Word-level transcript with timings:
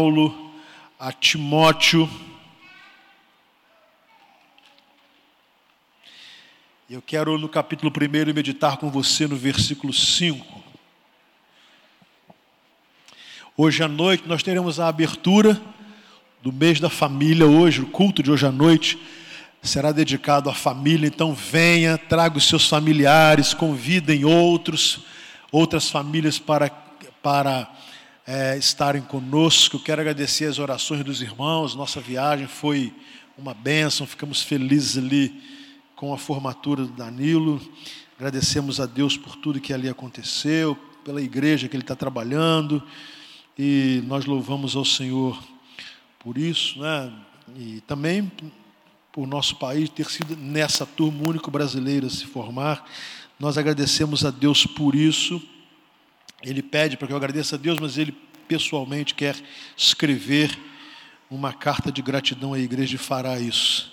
Paulo 0.00 0.54
a 0.98 1.12
Timóteo. 1.12 2.08
Eu 6.88 7.02
quero 7.02 7.36
no 7.36 7.50
capítulo 7.50 7.92
1 7.94 8.32
meditar 8.32 8.78
com 8.78 8.90
você 8.90 9.26
no 9.26 9.36
versículo 9.36 9.92
5. 9.92 10.62
Hoje 13.54 13.82
à 13.82 13.88
noite 13.88 14.26
nós 14.26 14.42
teremos 14.42 14.80
a 14.80 14.88
abertura 14.88 15.60
do 16.42 16.50
mês 16.50 16.80
da 16.80 16.88
família. 16.88 17.46
Hoje, 17.46 17.82
o 17.82 17.86
culto 17.86 18.22
de 18.22 18.30
hoje 18.30 18.46
à 18.46 18.50
noite 18.50 18.98
será 19.62 19.92
dedicado 19.92 20.48
à 20.48 20.54
família. 20.54 21.06
Então 21.06 21.34
venha, 21.34 21.98
traga 21.98 22.38
os 22.38 22.48
seus 22.48 22.66
familiares, 22.66 23.52
convidem 23.52 24.24
outros, 24.24 25.00
outras 25.52 25.90
famílias 25.90 26.38
para, 26.38 26.70
para 27.22 27.70
é, 28.32 28.56
estarem 28.56 29.02
conosco. 29.02 29.80
Quero 29.80 30.00
agradecer 30.00 30.44
as 30.44 30.60
orações 30.60 31.02
dos 31.02 31.20
irmãos. 31.20 31.74
Nossa 31.74 32.00
viagem 32.00 32.46
foi 32.46 32.94
uma 33.36 33.52
bênção. 33.52 34.06
Ficamos 34.06 34.40
felizes 34.40 34.96
ali 34.96 35.42
com 35.96 36.14
a 36.14 36.18
formatura 36.18 36.84
do 36.84 36.92
Danilo. 36.92 37.60
Agradecemos 38.16 38.78
a 38.78 38.86
Deus 38.86 39.16
por 39.16 39.34
tudo 39.34 39.60
que 39.60 39.74
ali 39.74 39.88
aconteceu, 39.88 40.76
pela 41.04 41.20
igreja 41.20 41.66
que 41.66 41.74
ele 41.74 41.82
está 41.82 41.96
trabalhando. 41.96 42.80
E 43.58 44.00
nós 44.06 44.24
louvamos 44.26 44.76
ao 44.76 44.84
Senhor 44.84 45.36
por 46.20 46.38
isso, 46.38 46.78
né? 46.78 47.12
E 47.56 47.80
também 47.80 48.30
por 49.10 49.26
nosso 49.26 49.56
país 49.56 49.88
ter 49.88 50.08
sido 50.08 50.36
nessa 50.36 50.86
turma 50.86 51.28
único 51.28 51.50
brasileira 51.50 52.08
se 52.08 52.26
formar. 52.26 52.88
Nós 53.40 53.58
agradecemos 53.58 54.24
a 54.24 54.30
Deus 54.30 54.66
por 54.66 54.94
isso. 54.94 55.42
Ele 56.42 56.62
pede 56.62 56.96
para 56.96 57.06
que 57.06 57.12
eu 57.12 57.16
agradeça 57.16 57.56
a 57.56 57.58
Deus, 57.58 57.78
mas 57.78 57.98
ele 57.98 58.14
pessoalmente 58.50 59.14
quer 59.14 59.36
escrever 59.76 60.58
uma 61.30 61.52
carta 61.52 61.92
de 61.92 62.02
gratidão 62.02 62.52
à 62.52 62.58
igreja 62.58 62.96
e 62.96 62.98
fará 62.98 63.38
isso. 63.38 63.92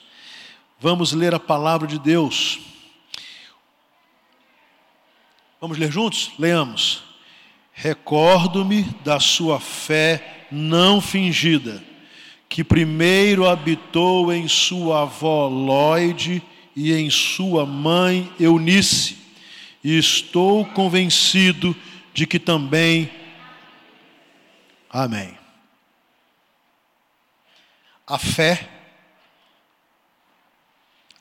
Vamos 0.79 1.13
ler 1.13 1.35
a 1.35 1.39
palavra 1.39 1.87
de 1.87 1.99
Deus. 1.99 2.59
Vamos 5.61 5.77
ler 5.77 5.91
juntos? 5.91 6.31
Leamos. 6.39 7.03
Recordo-me 7.71 8.81
da 9.05 9.19
sua 9.19 9.59
fé 9.59 10.47
não 10.51 10.99
fingida, 10.99 11.83
que 12.49 12.63
primeiro 12.63 13.47
habitou 13.47 14.33
em 14.33 14.47
sua 14.47 15.03
avó 15.03 15.47
Lloyd 15.47 16.41
e 16.75 16.93
em 16.93 17.11
sua 17.11 17.63
mãe 17.63 18.27
Eunice, 18.39 19.17
e 19.83 19.99
estou 19.99 20.65
convencido 20.65 21.75
de 22.11 22.25
que 22.25 22.39
também. 22.39 23.26
Amém. 24.89 25.37
A 28.05 28.17
fé 28.17 28.69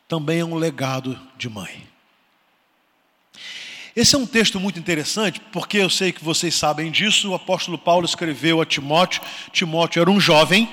também 0.06 0.40
é 0.40 0.44
um 0.44 0.54
legado 0.54 1.20
de 1.36 1.48
mãe. 1.48 1.86
Esse 3.96 4.14
é 4.14 4.18
um 4.18 4.26
texto 4.26 4.60
muito 4.60 4.78
interessante, 4.78 5.40
porque 5.50 5.78
eu 5.78 5.88
sei 5.88 6.12
que 6.12 6.22
vocês 6.22 6.54
sabem 6.54 6.90
disso. 6.90 7.30
O 7.30 7.34
apóstolo 7.34 7.78
Paulo 7.78 8.04
escreveu 8.04 8.60
a 8.60 8.66
Timóteo. 8.66 9.22
Timóteo 9.52 10.02
era 10.02 10.10
um 10.10 10.20
jovem, 10.20 10.68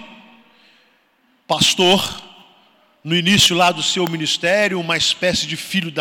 pastor, 1.47 2.22
no 3.03 3.16
início 3.16 3.55
lá 3.55 3.72
do 3.72 3.81
seu 3.81 4.07
ministério, 4.07 4.80
uma 4.80 4.97
espécie 4.97 5.47
de 5.47 5.55
filho 5.55 5.91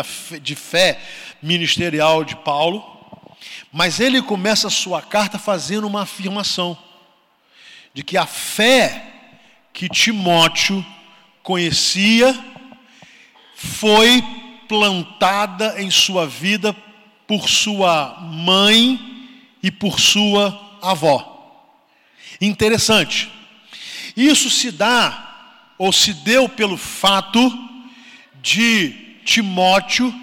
de 0.41 0.55
fé 0.55 1.01
ministerial 1.41 2.23
de 2.23 2.35
Paulo. 2.35 2.92
Mas 3.73 3.99
ele 3.99 4.21
começa 4.21 4.67
a 4.67 4.69
sua 4.69 5.01
carta 5.01 5.39
fazendo 5.39 5.87
uma 5.87 6.03
afirmação 6.03 6.77
de 7.91 8.03
que 8.03 8.15
a 8.15 8.27
fé 8.27 9.11
que 9.73 9.89
Timóteo 9.89 10.85
conhecia 11.41 12.39
foi 13.55 14.23
plantada 14.69 15.81
em 15.81 15.89
sua 15.89 16.27
vida 16.27 16.71
por 17.27 17.49
sua 17.49 18.19
mãe 18.21 18.99
e 19.63 19.71
por 19.71 19.99
sua 19.99 20.77
avó. 20.79 21.73
Interessante. 22.39 23.27
Isso 24.15 24.51
se 24.51 24.69
dá 24.69 25.73
ou 25.79 25.91
se 25.91 26.13
deu 26.13 26.47
pelo 26.47 26.77
fato 26.77 27.51
de 28.39 28.91
Timóteo 29.25 30.13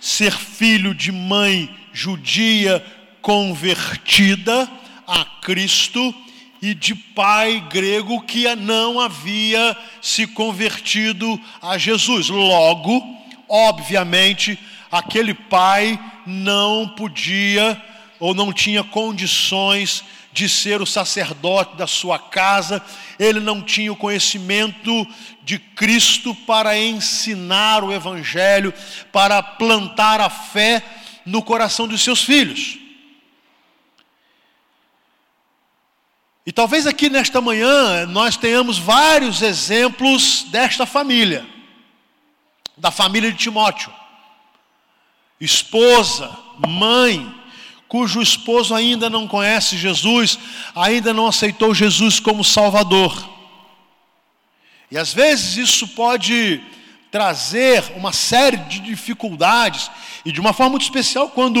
ser 0.00 0.32
filho 0.32 0.92
de 0.92 1.12
mãe 1.12 1.72
judia 1.96 2.84
convertida 3.26 4.70
a 5.04 5.24
Cristo 5.24 6.14
e 6.62 6.72
de 6.72 6.94
pai 6.94 7.60
grego 7.68 8.20
que 8.20 8.54
não 8.54 9.00
havia 9.00 9.76
se 10.00 10.28
convertido 10.28 11.36
a 11.60 11.76
Jesus. 11.76 12.28
Logo, 12.28 13.02
obviamente, 13.48 14.56
aquele 14.92 15.34
pai 15.34 15.98
não 16.24 16.86
podia 16.90 17.82
ou 18.20 18.32
não 18.32 18.52
tinha 18.52 18.84
condições 18.84 20.04
de 20.32 20.48
ser 20.48 20.80
o 20.80 20.86
sacerdote 20.86 21.76
da 21.76 21.88
sua 21.88 22.20
casa, 22.20 22.80
ele 23.18 23.40
não 23.40 23.60
tinha 23.60 23.92
o 23.92 23.96
conhecimento 23.96 25.04
de 25.42 25.58
Cristo 25.58 26.32
para 26.32 26.78
ensinar 26.78 27.82
o 27.82 27.92
Evangelho, 27.92 28.72
para 29.10 29.42
plantar 29.42 30.20
a 30.20 30.30
fé 30.30 30.80
no 31.24 31.42
coração 31.42 31.88
dos 31.88 32.02
seus 32.02 32.22
filhos. 32.22 32.85
E 36.46 36.52
talvez 36.52 36.86
aqui 36.86 37.10
nesta 37.10 37.40
manhã 37.40 38.06
nós 38.06 38.36
tenhamos 38.36 38.78
vários 38.78 39.42
exemplos 39.42 40.44
desta 40.44 40.86
família, 40.86 41.44
da 42.76 42.92
família 42.92 43.32
de 43.32 43.38
Timóteo. 43.38 43.92
Esposa, 45.40 46.30
mãe, 46.68 47.34
cujo 47.88 48.22
esposo 48.22 48.72
ainda 48.76 49.10
não 49.10 49.26
conhece 49.26 49.76
Jesus, 49.76 50.38
ainda 50.72 51.12
não 51.12 51.26
aceitou 51.26 51.74
Jesus 51.74 52.20
como 52.20 52.44
Salvador. 52.44 53.28
E 54.88 54.96
às 54.96 55.12
vezes 55.12 55.56
isso 55.56 55.88
pode 55.88 56.62
trazer 57.10 57.82
uma 57.96 58.12
série 58.12 58.56
de 58.56 58.78
dificuldades, 58.78 59.90
e 60.24 60.30
de 60.30 60.40
uma 60.40 60.52
forma 60.52 60.70
muito 60.70 60.82
especial 60.82 61.28
quando 61.28 61.60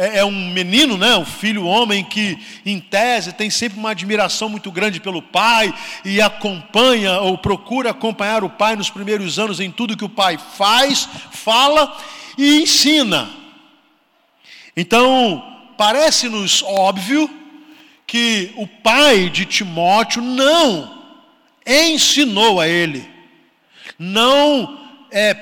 é, 0.00 0.20
é 0.20 0.24
um 0.24 0.50
menino, 0.50 0.96
né, 0.96 1.14
um 1.14 1.26
filho 1.26 1.66
homem 1.66 2.02
que, 2.02 2.38
em 2.64 2.80
tese, 2.80 3.34
tem 3.34 3.50
sempre 3.50 3.78
uma 3.78 3.90
admiração 3.90 4.48
muito 4.48 4.72
grande 4.72 4.98
pelo 4.98 5.20
pai 5.20 5.74
e 6.02 6.22
acompanha 6.22 7.20
ou 7.20 7.36
procura 7.36 7.90
acompanhar 7.90 8.42
o 8.42 8.48
pai 8.48 8.76
nos 8.76 8.88
primeiros 8.88 9.38
anos 9.38 9.60
em 9.60 9.70
tudo 9.70 9.98
que 9.98 10.04
o 10.04 10.08
pai 10.08 10.38
faz, 10.56 11.06
fala 11.32 11.94
e 12.38 12.62
ensina. 12.62 13.28
Então, 14.74 15.44
parece-nos 15.76 16.62
óbvio 16.62 17.28
que 18.06 18.52
o 18.56 18.66
pai 18.66 19.28
de 19.28 19.44
Timóteo 19.44 20.22
não 20.22 20.98
ensinou 21.66 22.58
a 22.58 22.66
ele, 22.66 23.06
não 23.98 24.80
é, 25.12 25.36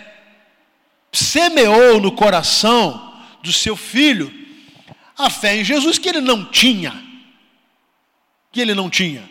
semeou 1.13 2.01
no 2.01 2.11
coração 2.11 3.15
do 3.41 3.53
seu 3.53 3.77
filho 3.77 4.38
a 5.19 5.29
fé 5.29 5.57
em 5.57 5.65
Jesus 5.65 5.99
que 5.99 6.09
ele 6.09 6.21
não 6.21 6.45
tinha. 6.45 6.95
Que 8.53 8.61
ele 8.61 8.73
não 8.73 8.89
tinha. 8.89 9.29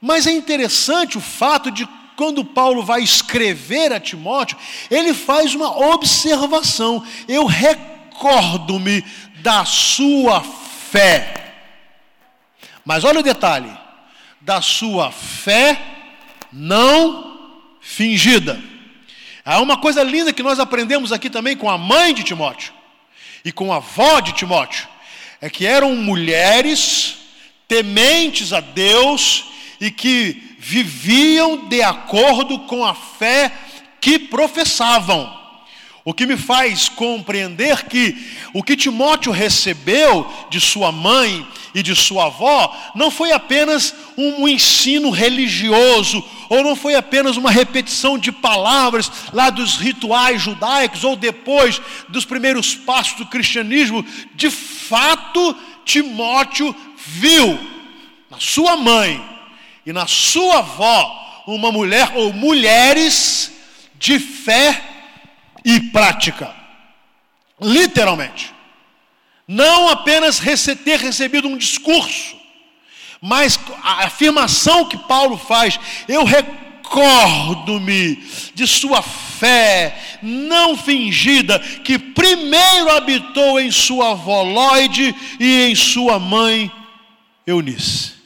Mas 0.00 0.26
é 0.26 0.32
interessante 0.32 1.18
o 1.18 1.20
fato 1.20 1.70
de 1.70 1.86
quando 2.16 2.44
Paulo 2.44 2.82
vai 2.82 3.02
escrever 3.02 3.92
a 3.92 4.00
Timóteo, 4.00 4.56
ele 4.90 5.12
faz 5.12 5.54
uma 5.54 5.76
observação. 5.92 7.04
Eu 7.28 7.44
recordo-me 7.44 9.04
da 9.42 9.64
sua 9.64 10.40
fé. 10.40 11.54
Mas 12.84 13.04
olha 13.04 13.20
o 13.20 13.22
detalhe: 13.22 13.70
da 14.40 14.62
sua 14.62 15.10
fé 15.10 15.80
não 16.52 17.38
fingida. 17.80 18.62
Há 19.44 19.60
uma 19.60 19.76
coisa 19.76 20.02
linda 20.02 20.32
que 20.32 20.42
nós 20.42 20.58
aprendemos 20.58 21.12
aqui 21.12 21.28
também 21.28 21.56
com 21.56 21.68
a 21.68 21.76
mãe 21.76 22.14
de 22.14 22.22
Timóteo 22.22 22.72
e 23.44 23.52
com 23.52 23.72
a 23.72 23.76
avó 23.76 24.20
de 24.20 24.32
Timóteo, 24.32 24.88
é 25.40 25.50
que 25.50 25.66
eram 25.66 25.94
mulheres 25.94 27.16
tementes 27.68 28.52
a 28.52 28.60
Deus 28.60 29.44
e 29.80 29.90
que 29.90 30.56
viviam 30.58 31.68
de 31.68 31.82
acordo 31.82 32.60
com 32.60 32.84
a 32.84 32.94
fé 32.94 33.52
que 34.00 34.18
professavam. 34.18 35.43
O 36.06 36.12
que 36.12 36.26
me 36.26 36.36
faz 36.36 36.86
compreender 36.86 37.86
que 37.86 38.14
o 38.52 38.62
que 38.62 38.76
Timóteo 38.76 39.32
recebeu 39.32 40.30
de 40.50 40.60
sua 40.60 40.92
mãe 40.92 41.46
e 41.74 41.82
de 41.82 41.96
sua 41.96 42.26
avó 42.26 42.76
não 42.94 43.10
foi 43.10 43.32
apenas 43.32 43.94
um 44.14 44.46
ensino 44.46 45.08
religioso, 45.08 46.22
ou 46.50 46.62
não 46.62 46.76
foi 46.76 46.94
apenas 46.94 47.38
uma 47.38 47.50
repetição 47.50 48.18
de 48.18 48.30
palavras 48.30 49.10
lá 49.32 49.48
dos 49.48 49.78
rituais 49.78 50.42
judaicos, 50.42 51.04
ou 51.04 51.16
depois 51.16 51.80
dos 52.10 52.26
primeiros 52.26 52.74
passos 52.74 53.14
do 53.14 53.24
cristianismo. 53.24 54.04
De 54.34 54.50
fato, 54.50 55.56
Timóteo 55.86 56.76
viu 56.98 57.58
na 58.30 58.38
sua 58.38 58.76
mãe 58.76 59.24
e 59.86 59.92
na 59.92 60.06
sua 60.06 60.58
avó 60.58 61.42
uma 61.46 61.72
mulher 61.72 62.12
ou 62.14 62.30
mulheres 62.30 63.52
de 63.98 64.18
fé 64.18 64.93
e 65.64 65.80
prática. 65.80 66.54
Literalmente. 67.60 68.52
Não 69.46 69.88
apenas 69.88 70.38
ter 70.84 70.98
recebido 70.98 71.48
um 71.48 71.56
discurso, 71.56 72.36
mas 73.20 73.58
a 73.82 74.04
afirmação 74.04 74.86
que 74.86 74.96
Paulo 74.96 75.36
faz, 75.36 75.78
eu 76.08 76.24
recordo-me 76.24 78.16
de 78.54 78.66
sua 78.66 79.02
fé 79.02 80.18
não 80.22 80.76
fingida, 80.76 81.58
que 81.58 81.98
primeiro 81.98 82.90
habitou 82.90 83.60
em 83.60 83.70
sua 83.70 84.12
avó 84.12 84.42
Lloyd 84.42 85.14
e 85.38 85.62
em 85.62 85.74
sua 85.74 86.18
mãe 86.18 86.72
Eunice. 87.46 88.23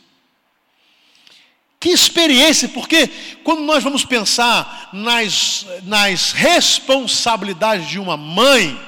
Que 1.80 1.90
experiência, 1.90 2.68
porque 2.68 3.06
quando 3.44 3.60
nós 3.62 3.84
vamos 3.84 4.04
pensar 4.04 4.90
nas, 4.92 5.64
nas 5.84 6.32
responsabilidades 6.32 7.88
de 7.88 8.00
uma 8.00 8.16
mãe, 8.16 8.78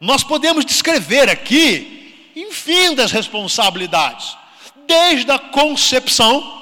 nós 0.00 0.22
podemos 0.22 0.64
descrever 0.64 1.28
aqui 1.28 2.32
infindas 2.34 3.12
responsabilidades. 3.12 4.36
Desde 4.86 5.30
a 5.30 5.38
concepção, 5.38 6.57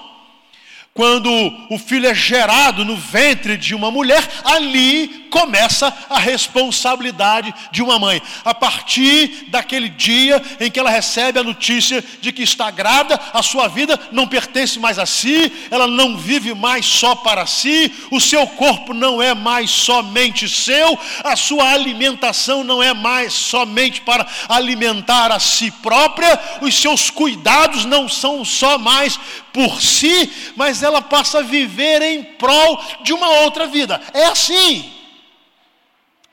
quando 0.97 1.31
o 1.69 1.79
filho 1.79 2.09
é 2.09 2.15
gerado 2.15 2.83
no 2.83 2.97
ventre 2.97 3.59
de 3.59 3.75
uma 3.75 3.91
mulher, 3.91 4.27
ali 4.43 5.27
começa 5.31 5.95
a 6.09 6.19
responsabilidade 6.19 7.55
de 7.71 7.83
uma 7.83 7.99
mãe. 7.99 8.23
A 8.43 8.55
partir 8.55 9.45
daquele 9.49 9.91
dia 9.91 10.43
em 10.59 10.71
que 10.71 10.81
ela 10.81 10.89
recebe 10.89 11.39
a 11.39 11.45
notícia 11.45 12.03
de 12.23 12.33
que 12.33 12.43
está 12.43 12.71
grávida, 12.71 13.21
a 13.35 13.43
sua 13.43 13.69
vida 13.69 14.01
não 14.11 14.27
pertence 14.27 14.79
mais 14.79 14.99
a 14.99 15.05
si, 15.05 15.53
ela 15.71 15.87
não 15.87 16.17
vive 16.17 16.55
mais 16.55 16.87
só 16.87 17.15
para 17.15 17.45
si, 17.45 17.93
o 18.11 18.19
seu 18.19 18.47
corpo 18.47 18.95
não 18.95 19.21
é 19.21 19.35
mais 19.35 19.71
somente 19.71 20.49
seu, 20.49 20.99
a 21.23 21.37
sua 21.37 21.73
alimentação 21.73 22.65
não 22.65 22.83
é 22.83 22.95
mais 22.95 23.35
somente 23.35 24.01
para 24.01 24.27
alimentar 24.49 25.31
a 25.31 25.39
si 25.39 25.71
própria, 25.71 26.41
os 26.63 26.75
seus 26.75 27.11
cuidados 27.11 27.85
não 27.85 28.09
são 28.09 28.43
só 28.47 28.79
mais 28.79 29.21
por 29.53 29.81
si, 29.81 30.31
mas 30.55 30.83
ela 30.87 31.03
passa 31.03 31.39
a 31.39 31.43
viver 31.43 32.01
em 32.03 32.23
prol 32.23 32.83
de 33.03 33.13
uma 33.13 33.29
outra 33.41 33.67
vida. 33.67 34.01
É 34.15 34.27
assim. 34.27 34.93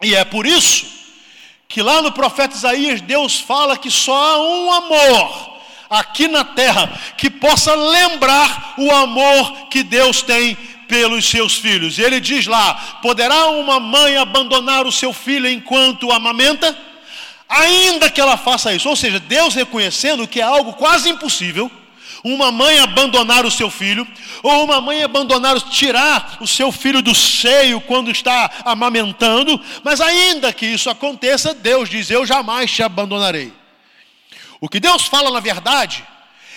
E 0.02 0.16
é 0.16 0.24
por 0.24 0.46
isso 0.46 0.86
que 1.68 1.82
lá 1.82 2.02
no 2.02 2.12
profeta 2.12 2.56
Isaías 2.56 3.02
Deus 3.02 3.40
fala 3.40 3.78
que 3.78 3.90
só 3.90 4.16
há 4.16 4.42
um 4.42 4.72
amor 4.72 5.54
aqui 5.90 6.28
na 6.28 6.44
terra 6.44 7.00
que 7.18 7.30
possa 7.30 7.74
lembrar 7.74 8.76
o 8.78 8.92
amor 8.92 9.68
que 9.70 9.84
Deus 9.84 10.22
tem 10.22 10.56
pelos 10.88 11.28
seus 11.28 11.56
filhos. 11.56 11.98
E 11.98 12.04
ele 12.04 12.20
diz 12.20 12.46
lá: 12.46 13.00
poderá 13.02 13.48
uma 13.48 13.80
mãe 13.80 14.18
abandonar 14.18 14.86
o 14.86 14.92
seu 14.92 15.14
filho 15.14 15.50
enquanto 15.50 16.12
amamenta? 16.12 16.78
Ainda 17.50 18.10
que 18.10 18.20
ela 18.20 18.38
faça 18.38 18.74
isso, 18.74 18.90
ou 18.90 18.96
seja, 18.96 19.20
Deus 19.20 19.54
reconhecendo 19.54 20.28
que 20.28 20.40
é 20.40 20.44
algo 20.44 20.74
quase 20.74 21.10
impossível 21.10 21.72
uma 22.24 22.52
mãe 22.52 22.80
abandonar 22.80 23.46
o 23.46 23.52
seu 23.52 23.70
filho, 23.70 24.08
ou 24.42 24.64
uma 24.64 24.80
mãe 24.80 25.04
abandonar, 25.04 25.60
tirar 25.62 26.38
o 26.40 26.48
seu 26.48 26.72
filho 26.72 27.02
do 27.02 27.14
seio 27.14 27.82
quando 27.82 28.10
está 28.10 28.50
amamentando, 28.64 29.60
mas 29.84 30.00
ainda 30.00 30.54
que 30.54 30.66
isso 30.66 30.90
aconteça, 30.90 31.54
Deus 31.54 31.90
diz: 31.90 32.10
Eu 32.10 32.26
jamais 32.26 32.72
te 32.72 32.82
abandonarei. 32.82 33.52
O 34.62 34.70
que 34.70 34.80
Deus 34.80 35.04
fala 35.06 35.30
na 35.30 35.42
verdade 35.42 36.06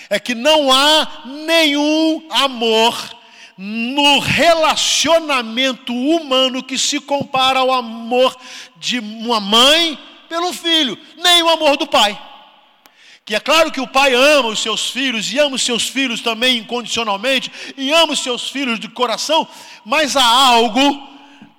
é 0.09 0.19
que 0.19 0.33
não 0.33 0.71
há 0.71 1.23
nenhum 1.25 2.25
amor 2.29 3.17
no 3.57 4.19
relacionamento 4.19 5.93
humano 5.93 6.63
que 6.63 6.77
se 6.77 6.99
compara 6.99 7.59
ao 7.59 7.71
amor 7.73 8.37
de 8.77 8.99
uma 8.99 9.39
mãe 9.39 9.97
pelo 10.29 10.53
filho, 10.53 10.97
nem 11.17 11.41
o 11.43 11.49
amor 11.49 11.75
do 11.75 11.87
pai. 11.87 12.17
Que 13.27 13.35
é 13.35 13.39
claro 13.41 13.71
que 13.73 13.81
o 13.81 13.87
pai 13.87 14.13
ama 14.13 14.47
os 14.47 14.59
seus 14.59 14.89
filhos 14.89 15.29
e 15.33 15.37
ama 15.37 15.57
os 15.57 15.61
seus 15.61 15.89
filhos 15.89 16.21
também 16.21 16.59
incondicionalmente 16.59 17.51
e 17.75 17.91
ama 17.91 18.13
os 18.13 18.23
seus 18.23 18.49
filhos 18.49 18.79
de 18.79 18.87
coração, 18.87 19.45
mas 19.83 20.15
há 20.15 20.23
algo 20.23 21.05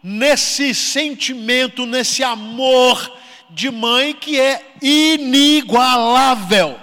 nesse 0.02 0.74
sentimento, 0.74 1.84
nesse 1.84 2.24
amor 2.24 3.18
de 3.50 3.70
mãe 3.70 4.14
que 4.14 4.40
é 4.40 4.76
inigualável. 4.80 6.80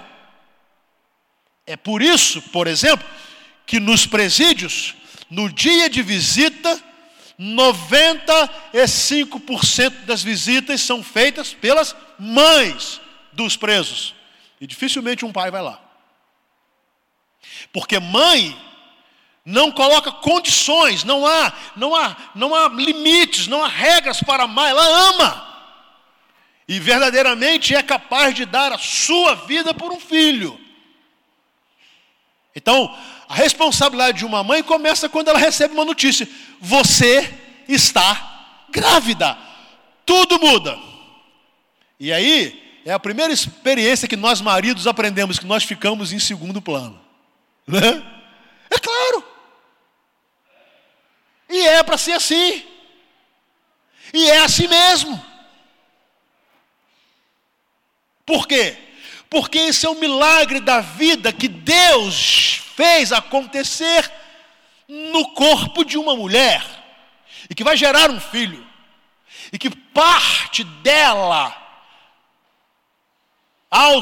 É 1.66 1.76
por 1.76 2.00
isso, 2.00 2.40
por 2.40 2.68
exemplo, 2.68 3.04
que 3.66 3.80
nos 3.80 4.06
presídios, 4.06 4.94
no 5.28 5.52
dia 5.52 5.90
de 5.90 6.00
visita, 6.00 6.80
95% 7.40 10.04
das 10.04 10.22
visitas 10.22 10.80
são 10.80 11.02
feitas 11.02 11.52
pelas 11.52 11.96
mães 12.20 13.00
dos 13.32 13.56
presos. 13.56 14.14
E 14.60 14.66
dificilmente 14.66 15.24
um 15.24 15.32
pai 15.32 15.50
vai 15.50 15.62
lá. 15.62 15.80
Porque 17.72 17.98
mãe 17.98 18.56
não 19.44 19.70
coloca 19.70 20.10
condições, 20.10 21.04
não 21.04 21.24
há, 21.26 21.52
não 21.76 21.94
há, 21.94 22.16
não 22.34 22.54
há 22.54 22.68
limites, 22.68 23.46
não 23.46 23.62
há 23.62 23.68
regras 23.68 24.20
para 24.20 24.44
amar, 24.44 24.70
ela 24.70 24.84
ama. 25.10 25.46
E 26.66 26.80
verdadeiramente 26.80 27.74
é 27.74 27.82
capaz 27.82 28.34
de 28.34 28.44
dar 28.44 28.72
a 28.72 28.78
sua 28.78 29.36
vida 29.36 29.72
por 29.72 29.92
um 29.92 30.00
filho. 30.00 30.58
Então, 32.56 32.92
a 33.28 33.34
responsabilidade 33.34 34.18
de 34.18 34.24
uma 34.24 34.42
mãe 34.42 34.62
começa 34.62 35.08
quando 35.08 35.28
ela 35.28 35.38
recebe 35.38 35.74
uma 35.74 35.84
notícia: 35.84 36.28
você 36.60 37.32
está 37.68 38.66
grávida. 38.70 39.38
Tudo 40.04 40.40
muda. 40.40 40.78
E 42.00 42.12
aí, 42.12 42.65
é 42.86 42.92
a 42.92 43.00
primeira 43.00 43.32
experiência 43.32 44.06
que 44.06 44.14
nós 44.14 44.40
maridos 44.40 44.86
aprendemos 44.86 45.40
que 45.40 45.44
nós 45.44 45.64
ficamos 45.64 46.12
em 46.12 46.20
segundo 46.20 46.62
plano. 46.62 47.04
Né? 47.66 47.80
É 48.70 48.78
claro. 48.78 49.24
E 51.48 51.66
é 51.66 51.82
para 51.82 51.98
ser 51.98 52.12
assim. 52.12 52.64
E 54.14 54.30
é 54.30 54.38
assim 54.38 54.68
mesmo. 54.68 55.20
Por 58.24 58.46
quê? 58.46 58.76
Porque 59.28 59.58
esse 59.58 59.84
é 59.84 59.88
o 59.88 59.98
milagre 59.98 60.60
da 60.60 60.80
vida 60.80 61.32
que 61.32 61.48
Deus 61.48 62.62
fez 62.76 63.10
acontecer 63.10 64.08
no 64.86 65.34
corpo 65.34 65.84
de 65.84 65.98
uma 65.98 66.14
mulher 66.14 66.64
e 67.50 67.54
que 67.56 67.64
vai 67.64 67.76
gerar 67.76 68.12
um 68.12 68.20
filho 68.20 68.64
e 69.52 69.58
que 69.58 69.70
parte 69.70 70.62
dela 70.62 71.65
ao, 73.76 74.00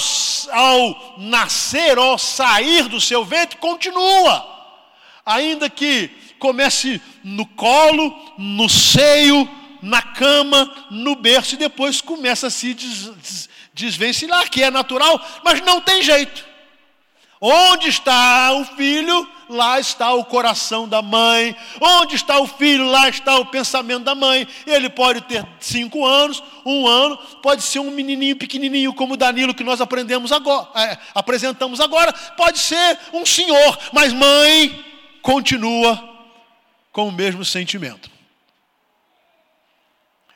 ao 0.53 1.15
nascer 1.19 1.99
ou 1.99 2.17
sair 2.17 2.89
do 2.89 3.01
seu 3.01 3.25
ventre, 3.25 3.59
continua. 3.59 4.47
Ainda 5.27 5.69
que 5.69 6.09
comece 6.39 7.03
no 7.25 7.45
colo, 7.45 8.15
no 8.39 8.69
seio, 8.69 9.49
na 9.83 10.01
cama, 10.01 10.73
no 10.93 11.17
berço, 11.17 11.57
e 11.57 11.59
depois 11.59 12.01
começa 12.01 12.47
a 12.47 12.51
se 12.51 12.73
des, 12.73 13.09
des, 13.17 13.49
desvencilhar, 13.73 14.49
que 14.49 14.63
é 14.63 14.71
natural, 14.71 15.21
mas 15.45 15.61
não 15.61 15.81
tem 15.81 16.03
jeito. 16.03 16.54
Onde 17.47 17.91
está 17.91 18.55
o 18.55 18.65
filho, 18.65 19.29
lá 19.51 19.79
está 19.79 20.15
o 20.15 20.25
coração 20.25 20.89
da 20.89 21.03
mãe. 21.03 21.55
Onde 21.79 22.15
está 22.15 22.39
o 22.39 22.47
filho, 22.47 22.87
lá 22.87 23.07
está 23.07 23.37
o 23.37 23.45
pensamento 23.45 24.03
da 24.03 24.15
mãe. 24.15 24.49
Ele 24.67 24.89
pode 24.89 25.21
ter 25.21 25.47
cinco 25.61 26.07
anos, 26.07 26.43
um 26.65 26.89
ano, 26.89 27.19
pode 27.43 27.63
ser 27.63 27.81
um 27.81 27.91
menininho 27.91 28.35
pequenininho 28.35 28.95
como 28.95 29.15
Danilo 29.15 29.53
que 29.53 29.63
nós 29.63 29.83
aprendemos 29.83 30.33
agora, 30.33 30.69
é, 30.75 30.97
apresentamos 31.15 31.81
agora, 31.81 32.15
pode 32.35 32.59
ser 32.59 32.99
um 33.13 33.27
senhor, 33.27 33.79
mas 33.93 34.11
mãe 34.11 34.83
continua 35.21 36.03
com 36.91 37.09
o 37.09 37.13
mesmo 37.13 37.45
sentimento. 37.45 38.14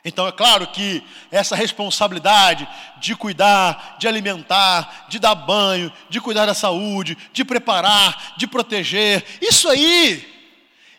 Então 0.03 0.27
é 0.27 0.31
claro 0.31 0.67
que 0.67 1.03
essa 1.29 1.55
responsabilidade 1.55 2.67
de 2.97 3.15
cuidar, 3.15 3.97
de 3.99 4.07
alimentar, 4.07 5.07
de 5.09 5.19
dar 5.19 5.35
banho, 5.35 5.91
de 6.09 6.21
cuidar 6.21 6.45
da 6.45 6.53
saúde, 6.53 7.17
de 7.33 7.43
preparar, 7.43 8.35
de 8.37 8.47
proteger, 8.47 9.25
isso 9.41 9.67
aí, 9.67 10.25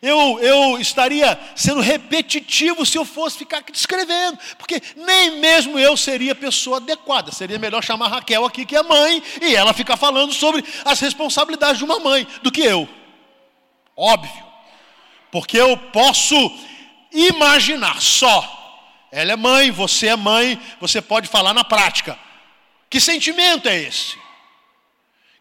eu, 0.02 0.38
eu 0.40 0.78
estaria 0.78 1.38
sendo 1.56 1.80
repetitivo 1.80 2.84
se 2.84 2.98
eu 2.98 3.04
fosse 3.04 3.38
ficar 3.38 3.58
aqui 3.58 3.72
descrevendo, 3.72 4.38
porque 4.58 4.82
nem 4.96 5.38
mesmo 5.38 5.78
eu 5.78 5.96
seria 5.96 6.32
a 6.32 6.36
pessoa 6.36 6.76
adequada. 6.76 7.32
Seria 7.32 7.58
melhor 7.58 7.82
chamar 7.82 8.08
Raquel 8.08 8.44
aqui, 8.44 8.66
que 8.66 8.76
é 8.76 8.82
mãe, 8.82 9.22
e 9.40 9.54
ela 9.54 9.74
ficar 9.74 9.96
falando 9.96 10.32
sobre 10.32 10.64
as 10.84 11.00
responsabilidades 11.00 11.78
de 11.78 11.84
uma 11.84 12.00
mãe, 12.00 12.26
do 12.42 12.50
que 12.50 12.62
eu. 12.62 12.88
Óbvio, 13.96 14.44
porque 15.30 15.58
eu 15.58 15.76
posso 15.76 16.34
imaginar 17.12 18.00
só 18.00 18.59
ela 19.10 19.32
é 19.32 19.36
mãe, 19.36 19.70
você 19.70 20.08
é 20.08 20.16
mãe, 20.16 20.60
você 20.80 21.02
pode 21.02 21.28
falar 21.28 21.52
na 21.52 21.64
prática. 21.64 22.18
Que 22.88 23.00
sentimento 23.00 23.68
é 23.68 23.76
esse? 23.76 24.18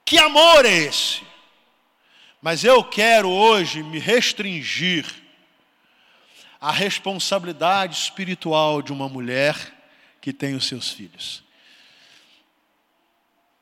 Que 0.04 0.18
amor 0.18 0.66
é 0.66 0.74
esse? 0.74 1.22
Mas 2.42 2.64
eu 2.64 2.84
quero 2.84 3.30
hoje 3.30 3.84
me 3.84 4.00
restringir 4.00 5.06
à 6.60 6.72
responsabilidade 6.72 7.96
espiritual 7.96 8.82
de 8.82 8.92
uma 8.92 9.08
mulher 9.08 9.56
que 10.20 10.34
tem 10.34 10.56
os 10.56 10.68
seus 10.68 10.90
filhos. 10.90 11.44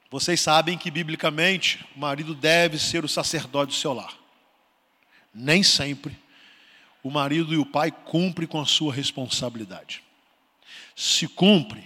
Vocês 0.09 0.39
sabem 0.39 0.77
que, 0.77 0.89
biblicamente, 0.89 1.85
o 1.95 1.99
marido 1.99 2.33
deve 2.33 2.79
ser 2.79 3.03
o 3.03 3.09
sacerdote 3.09 3.73
do 3.73 3.77
seu 3.77 3.93
lar. 3.93 4.13
Nem 5.33 5.61
sempre 5.61 6.17
o 7.07 7.11
marido 7.11 7.53
e 7.53 7.57
o 7.57 7.65
pai 7.65 7.89
cumprem 7.89 8.45
com 8.45 8.59
a 8.59 8.65
sua 8.65 8.93
responsabilidade. 8.93 10.03
Se 10.93 11.25
cumpre, 11.25 11.81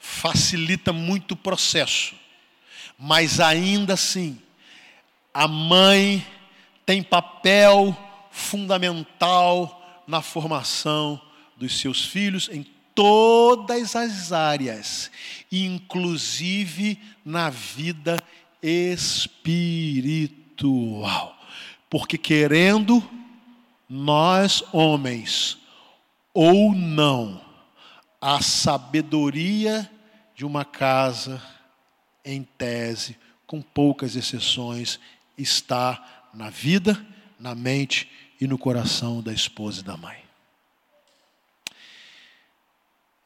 facilita 0.00 0.92
muito 0.92 1.32
o 1.32 1.36
processo, 1.36 2.16
mas 2.98 3.38
ainda 3.38 3.94
assim, 3.94 4.42
a 5.32 5.46
mãe 5.46 6.26
tem 6.84 7.00
papel 7.00 7.96
fundamental 8.32 10.02
na 10.04 10.20
formação 10.20 11.20
dos 11.56 11.78
seus 11.78 12.04
filhos 12.04 12.48
em 12.50 12.66
todas 12.92 13.94
as 13.94 14.32
áreas, 14.32 15.12
inclusive 15.52 16.98
na 17.24 17.50
vida 17.50 18.20
espiritual. 18.60 19.46
Porque 21.88 22.18
querendo 22.18 23.08
nós 23.88 24.62
homens 24.72 25.58
ou 26.34 26.74
não, 26.74 27.40
a 28.20 28.42
sabedoria 28.42 29.90
de 30.34 30.44
uma 30.44 30.64
casa, 30.64 31.42
em 32.24 32.42
tese, 32.42 33.16
com 33.46 33.62
poucas 33.62 34.16
exceções, 34.16 34.98
está 35.38 36.28
na 36.34 36.50
vida, 36.50 37.04
na 37.38 37.54
mente 37.54 38.10
e 38.40 38.46
no 38.46 38.58
coração 38.58 39.22
da 39.22 39.32
esposa 39.32 39.80
e 39.80 39.84
da 39.84 39.96
mãe. 39.96 40.26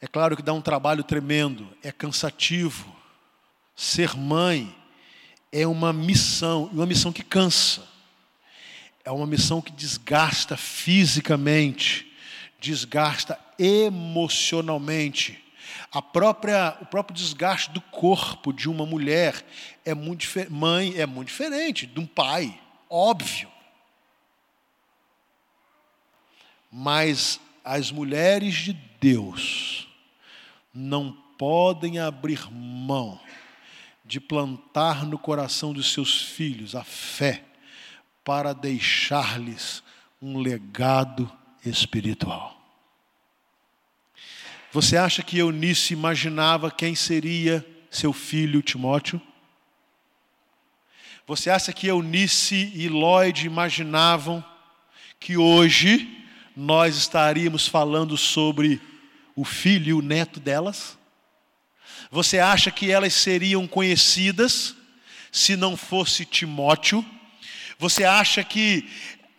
É 0.01 0.07
claro 0.07 0.37
que 0.37 0.43
dá 0.43 0.53
um 0.53 0.63
trabalho 0.63 1.05
tremendo, 1.05 1.69
é 1.83 1.93
cansativo. 1.93 2.95
Ser 3.77 4.17
mãe 4.17 4.75
é 5.53 5.67
uma 5.67 5.93
missão, 5.93 6.71
uma 6.73 6.87
missão 6.87 7.13
que 7.13 7.23
cansa. 7.23 7.83
É 9.11 9.13
uma 9.13 9.27
missão 9.27 9.61
que 9.61 9.73
desgasta 9.73 10.57
fisicamente, 10.57 12.13
desgasta 12.61 13.37
emocionalmente. 13.59 15.43
A 15.91 16.01
própria, 16.01 16.79
o 16.81 16.87
próprio 16.87 17.17
desgaste 17.17 17.73
do 17.73 17.81
corpo 17.81 18.53
de 18.53 18.71
uma 18.71 18.87
mulher 18.87 19.45
é 19.85 19.95
muito 19.95 20.25
mãe 20.49 20.95
é 20.97 21.07
muito 21.07 21.27
diferente 21.27 21.87
de 21.89 21.99
um 21.99 22.07
pai, 22.07 22.57
óbvio. 22.89 23.51
Mas 26.71 27.41
as 27.65 27.91
mulheres 27.91 28.55
de 28.55 28.75
Deus 29.01 29.89
não 30.73 31.11
podem 31.37 31.99
abrir 31.99 32.49
mão 32.49 33.19
de 34.05 34.21
plantar 34.21 35.05
no 35.05 35.19
coração 35.19 35.73
dos 35.73 35.93
seus 35.93 36.23
filhos 36.23 36.77
a 36.77 36.85
fé 36.85 37.50
para 38.25 38.53
deixar-lhes 38.53 39.83
um 40.21 40.39
legado 40.39 41.31
espiritual. 41.65 42.61
Você 44.73 44.97
acha 44.97 45.23
que 45.23 45.39
Eunice 45.39 45.93
imaginava 45.93 46.71
quem 46.71 46.95
seria 46.95 47.67
seu 47.91 48.13
filho 48.13 48.63
Timóteo? 48.63 49.21
Você 51.27 51.51
acha 51.51 51.73
que 51.73 51.89
Eunice 51.89 52.73
e 52.75 52.89
Lloyd 52.89 53.47
imaginavam 53.47 54.45
que 55.19 55.37
hoje 55.37 56.25
nós 56.57 56.97
estaríamos 56.97 57.67
falando 57.67 58.17
sobre 58.17 58.81
o 59.35 59.45
filho 59.45 59.89
e 59.89 59.93
o 59.93 60.03
neto 60.03 60.39
delas? 60.39 60.99
Você 62.11 62.39
acha 62.39 62.71
que 62.71 62.91
elas 62.91 63.15
seriam 63.15 63.67
conhecidas 63.67 64.75
se 65.31 65.57
não 65.57 65.77
fosse 65.77 66.25
Timóteo? 66.25 67.05
Você 67.81 68.05
acha 68.05 68.45
que 68.45 68.87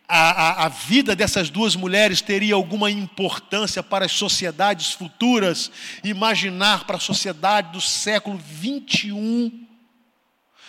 a, 0.08 0.32
a, 0.32 0.66
a, 0.66 0.68
vida 0.68 1.16
dessas 1.16 1.52
duas 1.52 1.76
mulheres 1.76 2.22
teria 2.22 2.56
alguma 2.56 2.90
importância 2.90 3.84
para 3.84 4.06
as 4.06 4.12
sociedades 4.14 4.94
futuras? 4.94 5.72
Imaginar 6.04 6.86
para 6.86 6.98
a 6.98 7.00
sociedade 7.00 7.72
do 7.72 7.80
século 7.80 8.40
21 8.44 9.68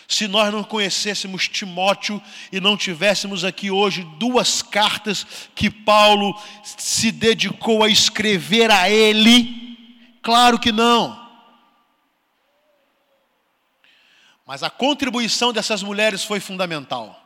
se 0.06 0.28
nós 0.28 0.52
não 0.52 0.62
conhecêssemos 0.62 1.48
Timóteo 1.48 2.20
e 2.52 2.60
não 2.60 2.76
tivéssemos 2.76 3.42
aqui 3.42 3.70
hoje 3.70 4.06
duas 4.18 4.60
cartas 4.60 5.26
que 5.54 5.70
Paulo 5.70 6.38
se 6.62 7.10
dedicou 7.10 7.82
a 7.82 7.88
escrever 7.88 8.70
a 8.70 8.90
ele? 8.90 9.78
Claro 10.20 10.58
que 10.58 10.70
não. 10.70 11.18
Mas 14.46 14.62
a 14.62 14.68
contribuição 14.68 15.54
dessas 15.54 15.82
mulheres 15.82 16.22
foi 16.22 16.38
fundamental. 16.38 17.21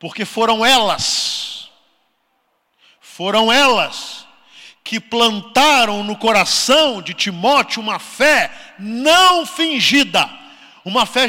Porque 0.00 0.24
foram 0.24 0.66
elas, 0.66 1.70
foram 3.00 3.52
elas 3.52 4.26
que 4.82 4.98
plantaram 4.98 6.02
no 6.02 6.16
coração 6.16 7.00
de 7.00 7.14
Timóteo 7.14 7.80
uma 7.80 8.00
fé 8.00 8.50
não 8.80 9.46
fingida 9.46 10.40
uma 10.84 11.06
fé 11.06 11.26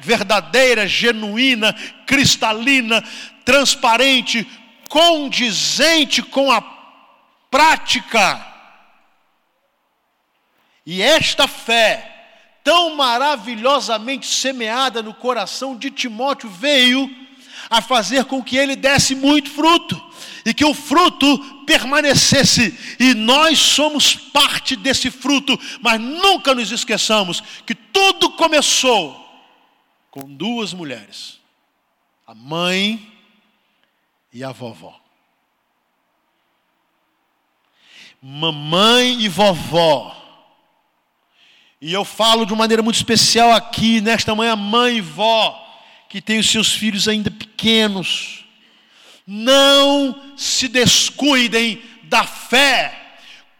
verdadeira, 0.00 0.86
genuína, 0.86 1.72
cristalina, 2.06 3.02
transparente, 3.44 4.46
condizente 4.88 6.22
com 6.22 6.50
a 6.50 6.62
prática. 7.50 8.46
E 10.84 11.02
esta 11.02 11.46
fé, 11.46 12.08
tão 12.62 12.94
maravilhosamente 12.94 14.26
semeada 14.26 15.02
no 15.02 15.14
coração 15.14 15.76
de 15.76 15.90
Timóteo, 15.90 16.48
veio 16.48 17.10
a 17.72 17.80
fazer 17.80 18.26
com 18.26 18.44
que 18.44 18.54
ele 18.54 18.76
desse 18.76 19.14
muito 19.14 19.50
fruto 19.50 19.98
e 20.44 20.52
que 20.52 20.62
o 20.62 20.74
fruto 20.74 21.64
permanecesse, 21.64 22.78
e 23.00 23.14
nós 23.14 23.58
somos 23.58 24.14
parte 24.14 24.76
desse 24.76 25.10
fruto, 25.10 25.58
mas 25.80 25.98
nunca 25.98 26.54
nos 26.54 26.70
esqueçamos 26.70 27.42
que 27.64 27.74
tudo 27.74 28.32
começou 28.32 29.18
com 30.10 30.28
duas 30.28 30.74
mulheres, 30.74 31.40
a 32.26 32.34
mãe 32.34 33.10
e 34.30 34.44
a 34.44 34.52
vovó. 34.52 35.00
Mamãe 38.20 39.18
e 39.18 39.28
vovó. 39.30 40.14
E 41.80 41.90
eu 41.90 42.04
falo 42.04 42.44
de 42.44 42.54
maneira 42.54 42.82
muito 42.82 42.96
especial 42.96 43.50
aqui, 43.50 44.02
nesta 44.02 44.34
manhã, 44.34 44.54
mãe 44.54 44.98
e 44.98 45.00
vó, 45.00 45.61
que 46.12 46.20
tem 46.20 46.38
os 46.38 46.50
seus 46.50 46.74
filhos 46.74 47.08
ainda 47.08 47.30
pequenos 47.30 48.44
não 49.26 50.34
se 50.36 50.68
descuidem 50.68 51.82
da 52.02 52.22
fé. 52.22 53.01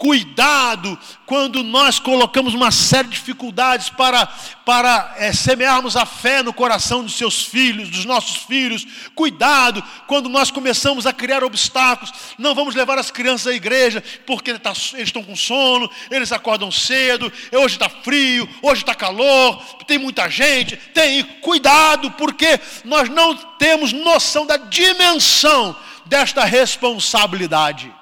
Cuidado 0.02 0.99
quando 1.26 1.62
nós 1.62 2.00
colocamos 2.00 2.54
uma 2.54 2.73
série 2.73 3.06
de 3.06 3.14
dificuldades 3.14 3.88
para, 3.88 4.26
para 4.66 5.14
é, 5.16 5.32
semearmos 5.32 5.97
a 5.97 6.04
fé 6.04 6.42
no 6.42 6.52
coração 6.52 7.04
dos 7.04 7.14
seus 7.14 7.44
filhos, 7.44 7.88
dos 7.88 8.04
nossos 8.04 8.38
filhos. 8.38 8.85
Cuidado 9.14 9.80
quando 10.09 10.28
nós 10.28 10.50
começamos 10.50 11.06
a 11.06 11.12
criar 11.12 11.44
obstáculos. 11.44 12.12
Não 12.37 12.52
vamos 12.52 12.75
levar 12.75 12.99
as 12.99 13.12
crianças 13.12 13.47
à 13.47 13.54
igreja 13.54 14.02
porque 14.26 14.59
tá, 14.59 14.73
eles 14.94 15.06
estão 15.06 15.23
com 15.23 15.37
sono, 15.37 15.88
eles 16.11 16.32
acordam 16.32 16.73
cedo, 16.73 17.32
hoje 17.52 17.76
está 17.76 17.88
frio, 17.88 18.49
hoje 18.61 18.82
está 18.82 18.97
calor, 18.97 19.62
tem 19.87 19.99
muita 19.99 20.28
gente. 20.28 20.76
Tem 20.76 21.23
cuidado 21.40 22.11
porque 22.11 22.59
nós 22.85 23.09
não 23.09 23.37
temos 23.37 23.92
noção 23.92 24.47
da 24.47 24.56
dimensão 24.56 25.76
desta 26.06 26.44
responsabilidade. 26.44 28.01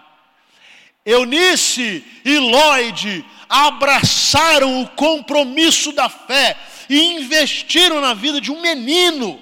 Eunice 1.11 2.05
e 2.25 2.39
Lloyd 2.39 3.25
abraçaram 3.49 4.83
o 4.83 4.89
compromisso 4.89 5.93
da 5.93 6.09
fé 6.09 6.57
e 6.89 7.01
investiram 7.15 8.01
na 8.01 8.15
vida 8.15 8.41
de 8.41 8.53
um 8.53 8.61
menino, 8.61 9.41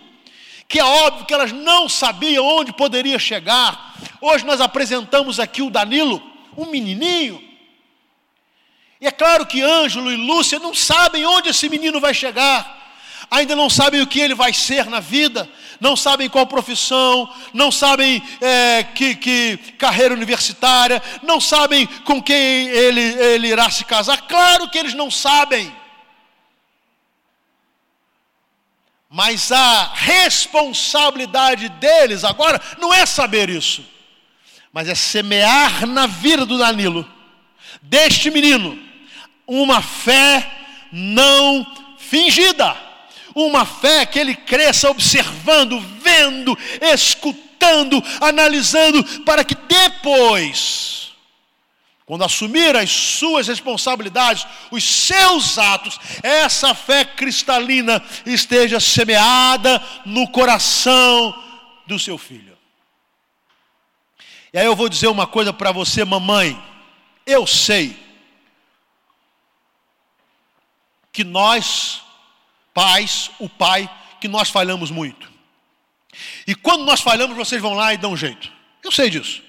que 0.67 0.79
é 0.79 0.85
óbvio 0.85 1.27
que 1.27 1.35
elas 1.35 1.53
não 1.53 1.89
sabiam 1.89 2.45
onde 2.45 2.73
poderia 2.73 3.19
chegar. 3.19 3.95
Hoje 4.21 4.47
nós 4.47 4.61
apresentamos 4.61 5.39
aqui 5.39 5.63
o 5.63 5.71
Danilo, 5.71 6.23
um 6.57 6.67
menininho. 6.67 7.43
E 9.01 9.07
é 9.07 9.11
claro 9.11 9.47
que 9.47 9.63
Ângelo 9.63 10.11
e 10.11 10.17
Lúcia 10.17 10.59
não 10.59 10.75
sabem 10.75 11.25
onde 11.25 11.51
esse 11.51 11.69
menino 11.69 12.01
vai 12.01 12.15
chegar 12.15 12.78
ainda 13.31 13.55
não 13.55 13.69
sabem 13.69 14.01
o 14.01 14.07
que 14.07 14.21
ele 14.21 14.35
vai 14.35 14.53
ser 14.53 14.87
na 14.87 15.01
vida, 15.01 15.49
não 15.81 15.97
sabem 15.97 16.29
qual 16.29 16.47
profissão, 16.47 17.33
não 17.53 17.71
sabem 17.71 18.23
é, 18.41 18.83
que, 18.83 19.15
que, 19.15 19.57
carreira 19.79 20.15
universitária, 20.15 21.03
não 21.23 21.41
sabem 21.41 21.87
com 22.05 22.23
quem 22.23 22.69
ele, 22.69 23.01
ele 23.01 23.49
irá 23.49 23.71
se 23.71 23.85
casar. 23.85 24.23
Claro 24.23 24.69
que 24.69 24.79
eles 24.79 24.95
não 24.95 25.11
sabem. 25.11 25.73
Mas 29.11 29.51
a 29.53 29.93
responsabilidade 29.95 31.69
deles 31.71 32.25
agora 32.25 32.61
não 32.79 32.93
é 32.93 33.07
saber 33.07 33.49
isso, 33.49 33.85
mas 34.73 34.89
é 34.89 34.95
semear 34.95 35.87
na 35.87 36.07
vida 36.07 36.45
do 36.45 36.59
Danilo, 36.59 37.09
deste 37.81 38.31
menino, 38.31 38.79
uma 39.47 39.81
fé 39.81 40.51
não 40.93 41.67
fingida, 41.97 42.88
uma 43.47 43.65
fé 43.65 44.05
que 44.05 44.19
ele 44.19 44.35
cresça 44.35 44.91
observando, 44.91 45.81
vendo, 46.03 46.57
escutando, 46.81 48.03
analisando, 48.21 49.03
para 49.23 49.45
que 49.45 49.55
depois 49.55 50.99
quando 52.09 52.25
assumir 52.25 52.75
as 52.75 52.91
suas 52.91 53.49
responsabilidades, 53.49 54.47
os 54.71 54.83
seus 54.83 55.59
atos, 55.59 56.01
essa 56.23 56.75
fé 56.75 57.05
cristalina 57.05 58.03
esteja 58.25 58.81
semeada 58.81 59.79
no 60.07 60.27
coração 60.27 61.39
do 61.87 61.99
seu 61.99 62.17
filho. 62.17 62.57
E 64.55 64.59
aí 64.59 64.65
eu 64.65 64.75
vou 64.75 64.89
dizer 64.89 65.09
uma 65.09 65.27
coisa 65.27 65.53
para 65.53 65.71
você, 65.71 66.03
mamãe. 66.03 66.59
Eu 67.27 67.47
sei 67.47 67.95
que 71.13 71.25
nós, 71.25 72.01
pais, 72.79 73.31
o 73.41 73.49
pai, 73.49 73.91
que 74.21 74.29
nós 74.29 74.51
falhamos 74.51 74.89
muito. 74.89 75.29
E 76.47 76.55
quando 76.55 76.85
nós 76.85 77.01
falhamos, 77.01 77.37
vocês 77.37 77.61
vão 77.61 77.75
lá 77.75 77.93
e 77.93 77.97
dão 77.97 78.13
um 78.13 78.17
jeito. 78.17 78.53
Eu 78.85 78.93
sei 78.93 79.11
disso 79.11 79.43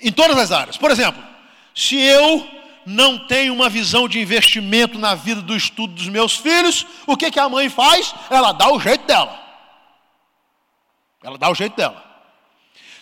em 0.00 0.12
todas 0.12 0.38
as 0.38 0.52
áreas. 0.52 0.76
Por 0.76 0.90
exemplo, 0.90 1.22
se 1.74 1.96
eu 1.96 2.48
não 2.86 3.26
tenho 3.26 3.52
uma 3.52 3.68
visão 3.68 4.08
de 4.08 4.20
investimento 4.20 4.98
na 4.98 5.14
vida 5.14 5.42
do 5.42 5.54
estudo 5.54 5.92
dos 5.94 6.08
meus 6.08 6.36
filhos, 6.36 6.86
o 7.06 7.16
que, 7.16 7.30
que 7.30 7.38
a 7.38 7.48
mãe 7.48 7.68
faz? 7.68 8.14
Ela 8.30 8.52
dá 8.52 8.72
o 8.72 8.80
jeito 8.80 9.04
dela. 9.06 9.38
Ela 11.22 11.36
dá 11.36 11.50
o 11.50 11.54
jeito 11.54 11.76
dela. 11.76 12.07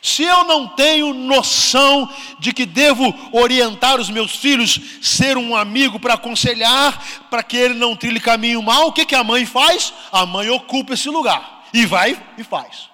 Se 0.06 0.22
eu 0.22 0.44
não 0.44 0.68
tenho 0.68 1.12
noção 1.12 2.08
de 2.38 2.52
que 2.52 2.64
devo 2.64 3.12
orientar 3.32 4.00
os 4.00 4.08
meus 4.08 4.36
filhos, 4.36 4.80
ser 5.02 5.36
um 5.36 5.56
amigo 5.56 5.98
para 5.98 6.14
aconselhar, 6.14 7.26
para 7.28 7.42
que 7.42 7.56
ele 7.56 7.75
não 7.75 7.96
trilhe 7.96 8.20
caminho 8.20 8.62
mal, 8.62 8.86
o 8.86 8.92
que, 8.92 9.04
que 9.04 9.16
a 9.16 9.25
mãe 9.25 9.44
faz? 9.44 9.92
A 10.12 10.25
mãe 10.25 10.48
ocupa 10.48 10.94
esse 10.94 11.08
lugar 11.08 11.64
e 11.75 11.84
vai 11.84 12.16
e 12.38 12.44
faz. 12.44 12.88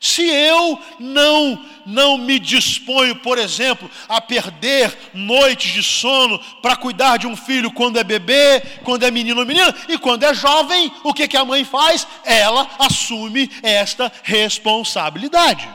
Se 0.00 0.22
eu 0.22 0.80
não 1.00 1.60
não 1.84 2.16
me 2.16 2.38
disponho, 2.38 3.16
por 3.16 3.36
exemplo, 3.36 3.90
a 4.08 4.20
perder 4.20 4.96
noites 5.12 5.72
de 5.72 5.82
sono 5.82 6.38
para 6.62 6.76
cuidar 6.76 7.16
de 7.16 7.26
um 7.26 7.34
filho 7.34 7.72
quando 7.72 7.98
é 7.98 8.04
bebê, 8.04 8.60
quando 8.84 9.02
é 9.02 9.10
menino 9.10 9.40
ou 9.40 9.46
menina, 9.46 9.74
e 9.88 9.98
quando 9.98 10.22
é 10.22 10.32
jovem, 10.32 10.92
o 11.02 11.12
que, 11.12 11.26
que 11.26 11.36
a 11.36 11.44
mãe 11.44 11.64
faz? 11.64 12.06
Ela 12.24 12.70
assume 12.78 13.50
esta 13.60 14.12
responsabilidade. 14.22 15.68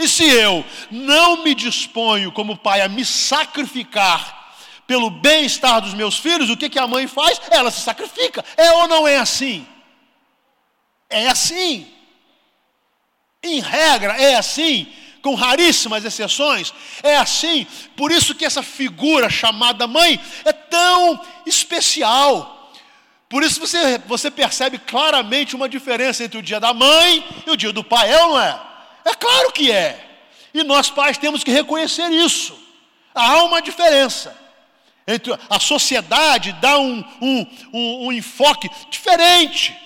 E 0.00 0.08
se 0.08 0.24
eu 0.24 0.64
não 0.90 1.44
me 1.44 1.54
disponho 1.54 2.32
como 2.32 2.56
pai 2.56 2.80
a 2.80 2.88
me 2.88 3.04
sacrificar 3.04 4.56
pelo 4.86 5.10
bem-estar 5.10 5.82
dos 5.82 5.92
meus 5.92 6.16
filhos, 6.16 6.48
o 6.48 6.56
que, 6.56 6.70
que 6.70 6.78
a 6.78 6.86
mãe 6.86 7.06
faz? 7.06 7.38
Ela 7.50 7.70
se 7.70 7.82
sacrifica. 7.82 8.42
É 8.56 8.72
ou 8.72 8.88
não 8.88 9.06
é 9.06 9.18
assim? 9.18 9.66
É 11.10 11.28
assim. 11.28 11.86
Em 13.42 13.60
regra, 13.60 14.14
é 14.14 14.36
assim, 14.36 14.90
com 15.20 15.34
raríssimas 15.34 16.02
exceções, 16.02 16.72
é 17.02 17.16
assim. 17.16 17.66
Por 17.94 18.10
isso 18.10 18.34
que 18.34 18.46
essa 18.46 18.62
figura 18.62 19.28
chamada 19.28 19.86
mãe 19.86 20.18
é 20.46 20.52
tão 20.52 21.20
especial. 21.44 22.72
Por 23.28 23.42
isso 23.42 23.60
você, 23.60 23.98
você 24.06 24.30
percebe 24.30 24.78
claramente 24.78 25.54
uma 25.54 25.68
diferença 25.68 26.24
entre 26.24 26.38
o 26.38 26.42
dia 26.42 26.58
da 26.58 26.72
mãe 26.72 27.22
e 27.46 27.50
o 27.50 27.56
dia 27.56 27.70
do 27.70 27.84
pai, 27.84 28.10
é 28.10 28.24
ou 28.24 28.30
não 28.30 28.40
é? 28.40 28.69
É 29.04 29.14
claro 29.14 29.52
que 29.52 29.70
é. 29.70 30.06
E 30.52 30.62
nós 30.64 30.90
pais 30.90 31.18
temos 31.18 31.44
que 31.44 31.50
reconhecer 31.50 32.10
isso. 32.10 32.58
Há 33.14 33.42
uma 33.44 33.60
diferença. 33.60 34.36
Entre 35.06 35.36
a 35.48 35.60
sociedade 35.60 36.52
dá 36.60 36.78
um, 36.78 37.04
um, 37.20 37.46
um, 37.72 38.06
um 38.06 38.12
enfoque 38.12 38.70
diferente 38.90 39.76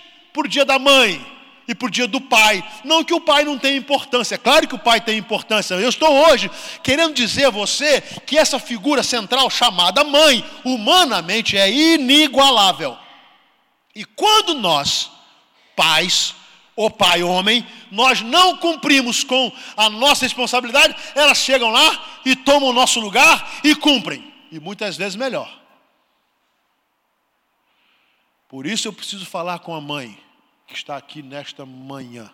o 0.44 0.48
dia 0.48 0.64
da 0.64 0.78
mãe 0.78 1.24
e 1.66 1.74
por 1.74 1.90
dia 1.90 2.06
do 2.06 2.20
pai. 2.20 2.62
Não 2.84 3.02
que 3.02 3.14
o 3.14 3.20
pai 3.20 3.44
não 3.44 3.58
tenha 3.58 3.76
importância, 3.76 4.34
é 4.34 4.38
claro 4.38 4.68
que 4.68 4.74
o 4.74 4.78
pai 4.78 5.00
tem 5.00 5.18
importância. 5.18 5.74
Eu 5.74 5.88
estou 5.88 6.10
hoje 6.26 6.50
querendo 6.82 7.14
dizer 7.14 7.46
a 7.46 7.50
você 7.50 8.00
que 8.00 8.38
essa 8.38 8.58
figura 8.58 9.02
central 9.02 9.48
chamada 9.48 10.04
mãe, 10.04 10.44
humanamente 10.64 11.56
é 11.56 11.70
inigualável. 11.70 12.96
E 13.94 14.04
quando 14.04 14.54
nós, 14.54 15.10
pais, 15.76 16.34
ou 16.76 16.90
pai 16.90 17.22
homem, 17.22 17.66
nós 17.90 18.20
não 18.20 18.56
cumprimos 18.56 19.22
com 19.22 19.52
a 19.76 19.88
nossa 19.88 20.24
responsabilidade, 20.24 20.96
elas 21.14 21.38
chegam 21.38 21.70
lá 21.70 22.20
e 22.24 22.34
tomam 22.34 22.70
o 22.70 22.72
nosso 22.72 23.00
lugar 23.00 23.60
e 23.62 23.74
cumprem. 23.74 24.32
E 24.50 24.58
muitas 24.58 24.96
vezes 24.96 25.16
melhor. 25.16 25.62
Por 28.48 28.66
isso 28.66 28.86
eu 28.88 28.92
preciso 28.92 29.26
falar 29.26 29.58
com 29.60 29.74
a 29.74 29.80
mãe 29.80 30.18
que 30.66 30.74
está 30.74 30.96
aqui 30.96 31.22
nesta 31.22 31.66
manhã. 31.66 32.30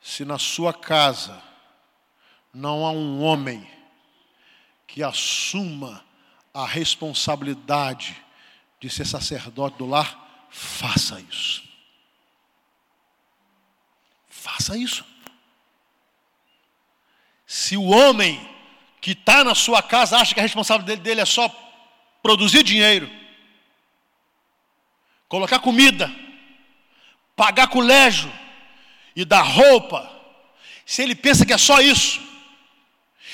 Se 0.00 0.24
na 0.24 0.38
sua 0.38 0.72
casa 0.74 1.40
não 2.52 2.84
há 2.84 2.90
um 2.90 3.22
homem 3.22 3.68
que 4.86 5.02
assuma 5.02 6.04
a 6.52 6.66
responsabilidade 6.66 8.20
de 8.80 8.90
ser 8.90 9.06
sacerdote 9.06 9.78
do 9.78 9.86
lar, 9.86 10.21
faça 10.52 11.18
isso. 11.30 11.62
Faça 14.28 14.76
isso. 14.76 15.04
Se 17.46 17.76
o 17.76 17.84
homem 17.84 18.48
que 19.00 19.12
está 19.12 19.42
na 19.42 19.54
sua 19.54 19.82
casa 19.82 20.18
acha 20.18 20.34
que 20.34 20.40
a 20.40 20.42
responsabilidade 20.42 21.00
dele 21.00 21.22
é 21.22 21.24
só 21.24 21.48
produzir 22.22 22.62
dinheiro, 22.62 23.10
colocar 25.28 25.58
comida, 25.58 26.14
pagar 27.34 27.66
colégio 27.68 28.32
e 29.16 29.24
dar 29.24 29.42
roupa, 29.42 30.08
se 30.84 31.02
ele 31.02 31.14
pensa 31.14 31.46
que 31.46 31.52
é 31.52 31.58
só 31.58 31.80
isso, 31.80 32.20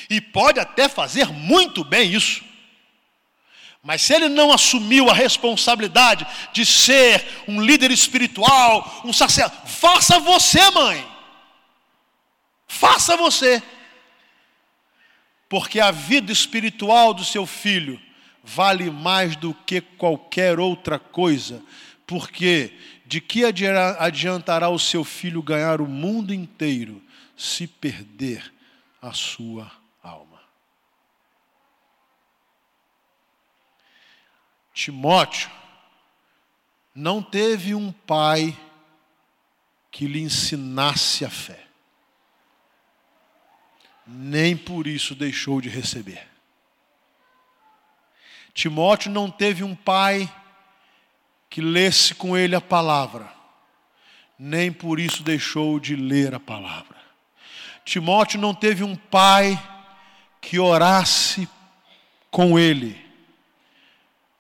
e 0.09 0.21
pode 0.21 0.59
até 0.59 0.89
fazer 0.89 1.27
muito 1.29 1.85
bem 1.85 2.13
isso, 2.13 2.48
mas 3.89 4.03
se 4.03 4.13
ele 4.13 4.29
não 4.29 4.53
assumiu 4.53 5.09
a 5.09 5.15
responsabilidade 5.15 6.27
de 6.53 6.67
ser 6.67 7.27
um 7.49 7.59
líder 7.59 7.91
espiritual, 7.91 9.01
um 9.03 9.15
sacerdote, 9.15 9.63
faça 9.65 10.21
você, 10.21 10.71
mãe. 10.73 11.09
Faça 12.67 13.17
você. 13.17 13.63
Porque 15.49 15.81
a 15.81 15.91
vida 15.91 16.31
espiritual 16.31 17.15
do 17.15 17.25
seu 17.25 17.47
filho 17.47 17.99
vale 18.45 18.91
mais 18.91 19.35
do 19.37 19.55
que 19.55 19.81
qualquer 19.81 20.61
outra 20.61 20.99
coisa, 20.99 21.63
porque 22.07 22.75
de 23.07 23.23
que 23.23 23.43
adiantará 23.99 24.69
o 24.69 24.79
seu 24.79 25.03
filho 25.03 25.43
ganhar 25.43 25.81
o 25.81 25.89
mundo 25.89 26.35
inteiro 26.35 27.03
se 27.35 27.67
perder 27.67 28.53
a 29.01 29.15
sua 29.15 29.78
Timóteo 34.79 35.51
não 36.95 37.21
teve 37.21 37.75
um 37.75 37.91
pai 37.91 38.57
que 39.91 40.07
lhe 40.07 40.21
ensinasse 40.21 41.25
a 41.25 41.29
fé. 41.29 41.67
Nem 44.07 44.57
por 44.57 44.87
isso 44.87 45.17
deixou 45.17 45.61
de 45.61 45.69
receber. 45.69 46.25
Timóteo 48.55 49.11
não 49.11 49.29
teve 49.29 49.65
um 49.65 49.75
pai 49.75 50.33
que 51.51 51.61
lesse 51.61 52.15
com 52.15 52.37
ele 52.37 52.55
a 52.55 52.61
palavra, 52.61 53.35
nem 54.39 54.71
por 54.71 55.01
isso 55.01 55.25
deixou 55.25 55.81
de 55.81 55.97
ler 55.97 56.37
a 56.37 56.39
palavra. 56.39 56.97
Timóteo 57.85 58.41
não 58.41 58.55
teve 58.55 58.85
um 58.85 58.95
pai 58.95 59.61
que 60.41 60.57
orasse 60.57 61.49
com 62.31 62.57
ele, 62.57 63.08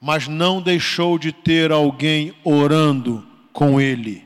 mas 0.01 0.29
não 0.29 0.61
deixou 0.61 1.19
de 1.19 1.33
ter 1.33 1.73
alguém 1.73 2.35
orando 2.45 3.27
com 3.53 3.81
ele. 3.81 4.25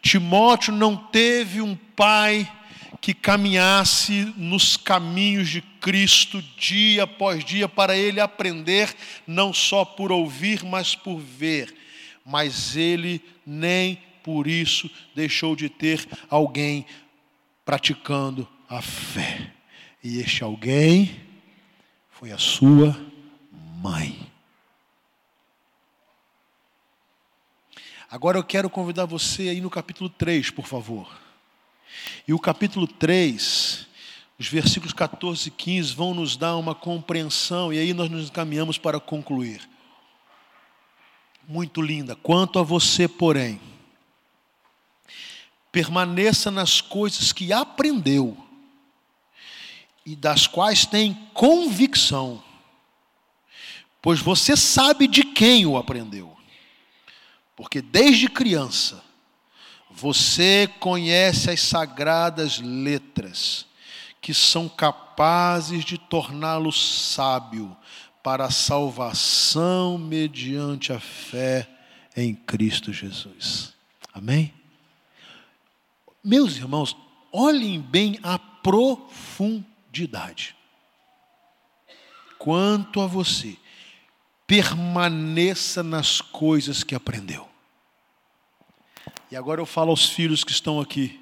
Timóteo 0.00 0.72
não 0.72 0.96
teve 0.96 1.60
um 1.60 1.76
pai 1.96 2.50
que 3.00 3.12
caminhasse 3.12 4.32
nos 4.36 4.76
caminhos 4.76 5.48
de 5.48 5.60
Cristo 5.60 6.42
dia 6.56 7.04
após 7.04 7.44
dia 7.44 7.68
para 7.68 7.96
ele 7.96 8.20
aprender, 8.20 8.94
não 9.26 9.52
só 9.52 9.84
por 9.84 10.10
ouvir, 10.10 10.64
mas 10.64 10.94
por 10.94 11.18
ver 11.18 11.74
mas 12.24 12.74
ele 12.76 13.20
nem 13.44 13.98
por 14.22 14.46
isso 14.46 14.90
deixou 15.14 15.54
de 15.54 15.68
ter 15.68 16.08
alguém 16.30 16.86
praticando 17.64 18.48
a 18.68 18.80
fé. 18.80 19.52
E 20.02 20.18
este 20.18 20.42
alguém 20.42 21.20
foi 22.08 22.32
a 22.32 22.38
sua 22.38 22.98
mãe. 23.82 24.23
Agora 28.14 28.38
eu 28.38 28.44
quero 28.44 28.70
convidar 28.70 29.06
você 29.06 29.48
aí 29.48 29.60
no 29.60 29.68
capítulo 29.68 30.08
3, 30.08 30.48
por 30.50 30.68
favor. 30.68 31.12
E 32.28 32.32
o 32.32 32.38
capítulo 32.38 32.86
3, 32.86 33.88
os 34.38 34.46
versículos 34.46 34.92
14 34.92 35.48
e 35.48 35.50
15 35.50 35.92
vão 35.96 36.14
nos 36.14 36.36
dar 36.36 36.54
uma 36.54 36.76
compreensão, 36.76 37.72
e 37.72 37.78
aí 37.80 37.92
nós 37.92 38.08
nos 38.08 38.28
encaminhamos 38.28 38.78
para 38.78 39.00
concluir. 39.00 39.68
Muito 41.48 41.82
linda. 41.82 42.14
Quanto 42.14 42.60
a 42.60 42.62
você, 42.62 43.08
porém, 43.08 43.60
permaneça 45.72 46.52
nas 46.52 46.80
coisas 46.80 47.32
que 47.32 47.52
aprendeu 47.52 48.36
e 50.06 50.14
das 50.14 50.46
quais 50.46 50.86
tem 50.86 51.14
convicção, 51.34 52.40
pois 54.00 54.20
você 54.20 54.56
sabe 54.56 55.08
de 55.08 55.24
quem 55.24 55.66
o 55.66 55.76
aprendeu. 55.76 56.33
Porque 57.56 57.80
desde 57.80 58.28
criança 58.28 59.02
você 59.90 60.68
conhece 60.80 61.50
as 61.50 61.60
sagradas 61.60 62.58
letras, 62.58 63.66
que 64.20 64.34
são 64.34 64.68
capazes 64.68 65.84
de 65.84 65.96
torná-lo 65.96 66.72
sábio 66.72 67.76
para 68.22 68.46
a 68.46 68.50
salvação 68.50 69.96
mediante 69.98 70.92
a 70.92 70.98
fé 70.98 71.68
em 72.16 72.34
Cristo 72.34 72.92
Jesus. 72.92 73.72
Amém? 74.12 74.52
Meus 76.22 76.56
irmãos, 76.56 76.96
olhem 77.30 77.80
bem 77.80 78.18
a 78.22 78.38
profundidade. 78.38 80.56
Quanto 82.38 83.00
a 83.00 83.06
você, 83.06 83.56
permaneça 84.46 85.82
nas 85.82 86.20
coisas 86.20 86.84
que 86.84 86.94
aprendeu. 86.94 87.48
E 89.30 89.36
agora 89.36 89.60
eu 89.60 89.66
falo 89.66 89.90
aos 89.90 90.08
filhos 90.08 90.44
que 90.44 90.52
estão 90.52 90.80
aqui 90.80 91.20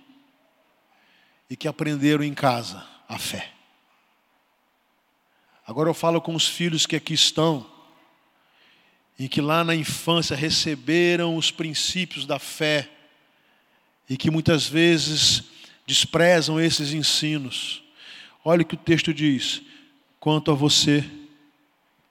e 1.48 1.56
que 1.56 1.68
aprenderam 1.68 2.24
em 2.24 2.34
casa 2.34 2.86
a 3.08 3.18
fé. 3.18 3.52
Agora 5.66 5.88
eu 5.88 5.94
falo 5.94 6.20
com 6.20 6.34
os 6.34 6.46
filhos 6.46 6.86
que 6.86 6.96
aqui 6.96 7.14
estão 7.14 7.66
e 9.18 9.28
que 9.28 9.40
lá 9.40 9.62
na 9.62 9.74
infância 9.74 10.36
receberam 10.36 11.36
os 11.36 11.50
princípios 11.50 12.26
da 12.26 12.38
fé 12.38 12.90
e 14.08 14.16
que 14.16 14.30
muitas 14.30 14.66
vezes 14.66 15.44
desprezam 15.86 16.60
esses 16.60 16.92
ensinos. 16.92 17.82
Olha 18.44 18.62
o 18.62 18.64
que 18.64 18.74
o 18.74 18.78
texto 18.78 19.14
diz: 19.14 19.62
quanto 20.18 20.50
a 20.50 20.54
você, 20.54 21.08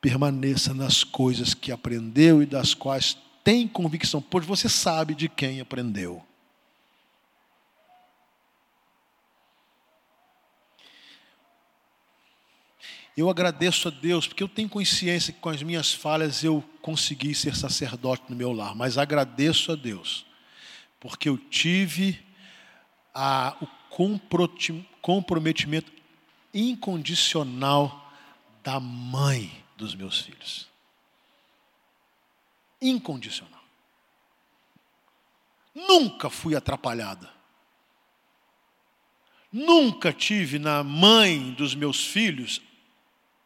permaneça 0.02 0.74
nas 0.74 1.04
coisas 1.04 1.54
que 1.54 1.72
aprendeu 1.72 2.42
e 2.42 2.46
das 2.46 2.74
quais 2.74 3.16
tem 3.44 3.68
convicção, 3.68 4.22
pois 4.22 4.46
você 4.46 4.68
sabe 4.68 5.14
de 5.14 5.30
quem 5.30 5.62
aprendeu. 5.62 6.26
Eu 13.16 13.30
agradeço 13.30 13.90
a 13.90 13.92
Deus, 13.92 14.26
porque 14.26 14.42
eu 14.42 14.48
tenho 14.48 14.70
consciência 14.70 15.34
que 15.34 15.40
com 15.40 15.50
as 15.50 15.62
minhas 15.62 15.94
falhas 15.94 16.44
eu 16.44 16.64
consegui 16.82 17.36
ser 17.36 17.56
sacerdote 17.56 18.24
no 18.30 18.36
meu 18.36 18.52
lar, 18.52 18.74
mas 18.74 18.98
agradeço 18.98 19.72
a 19.72 19.76
Deus, 19.76 20.26
porque 21.00 21.30
eu 21.30 21.38
tive 21.38 22.20
a, 23.14 23.56
o 23.62 23.68
comprometimento 25.02 25.92
incondicional 26.54 28.12
da 28.64 28.80
mãe 28.80 29.62
dos 29.82 29.96
meus 29.96 30.22
filhos. 30.22 30.67
Incondicional. 32.80 33.62
Nunca 35.74 36.30
fui 36.30 36.56
atrapalhada. 36.56 37.32
Nunca 39.52 40.13
tive 40.13 40.60
na 40.60 40.84
mãe 40.84 41.52
dos 41.54 41.74
meus 41.74 42.06
filhos 42.06 42.62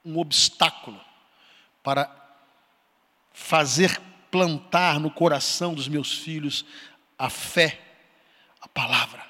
um 0.03 0.19
obstáculo 0.19 0.99
para 1.81 2.13
fazer 3.33 3.99
plantar 4.29 4.99
no 4.99 5.09
coração 5.09 5.73
dos 5.73 5.87
meus 5.87 6.11
filhos 6.19 6.65
a 7.17 7.29
fé, 7.29 7.81
a 8.59 8.67
palavra. 8.67 9.25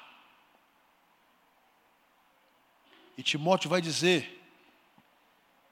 E 3.16 3.22
Timóteo 3.22 3.70
vai 3.70 3.80
dizer: 3.80 4.35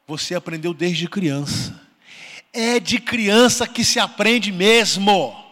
você 0.06 0.34
aprendeu 0.34 0.74
desde 0.74 1.08
criança. 1.08 1.80
É 2.52 2.78
de 2.78 2.98
criança 2.98 3.66
que 3.66 3.84
se 3.84 3.98
aprende 3.98 4.52
mesmo. 4.52 5.42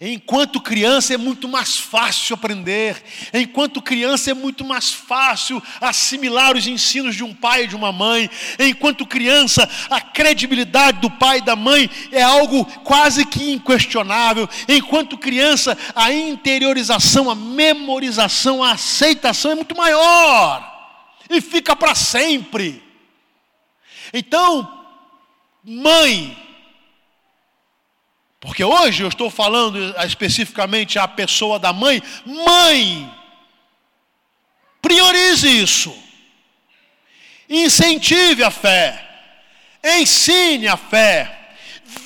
Enquanto 0.00 0.60
criança 0.60 1.14
é 1.14 1.16
muito 1.16 1.48
mais 1.48 1.76
fácil 1.76 2.34
aprender, 2.34 3.02
enquanto 3.32 3.80
criança 3.80 4.30
é 4.30 4.34
muito 4.34 4.64
mais 4.64 4.92
fácil 4.92 5.62
assimilar 5.80 6.56
os 6.56 6.66
ensinos 6.66 7.14
de 7.14 7.22
um 7.22 7.32
pai 7.32 7.64
e 7.64 7.66
de 7.68 7.76
uma 7.76 7.92
mãe, 7.92 8.28
enquanto 8.58 9.06
criança 9.06 9.68
a 9.88 10.00
credibilidade 10.00 11.00
do 11.00 11.10
pai 11.10 11.38
e 11.38 11.44
da 11.44 11.54
mãe 11.54 11.88
é 12.10 12.22
algo 12.22 12.64
quase 12.82 13.24
que 13.24 13.52
inquestionável, 13.52 14.48
enquanto 14.68 15.16
criança 15.16 15.78
a 15.94 16.12
interiorização, 16.12 17.30
a 17.30 17.34
memorização, 17.34 18.62
a 18.64 18.72
aceitação 18.72 19.52
é 19.52 19.54
muito 19.54 19.76
maior 19.76 20.73
e 21.36 21.40
fica 21.40 21.74
para 21.74 21.94
sempre. 21.94 22.82
Então, 24.12 24.86
mãe, 25.64 26.36
porque 28.40 28.62
hoje 28.62 29.02
eu 29.02 29.08
estou 29.08 29.30
falando 29.30 29.78
especificamente 30.04 30.98
à 30.98 31.08
pessoa 31.08 31.58
da 31.58 31.72
mãe, 31.72 32.02
mãe, 32.24 33.12
priorize 34.82 35.48
isso, 35.48 35.96
incentive 37.48 38.44
a 38.44 38.50
fé, 38.50 39.02
ensine 39.82 40.68
a 40.68 40.76
fé, 40.76 41.56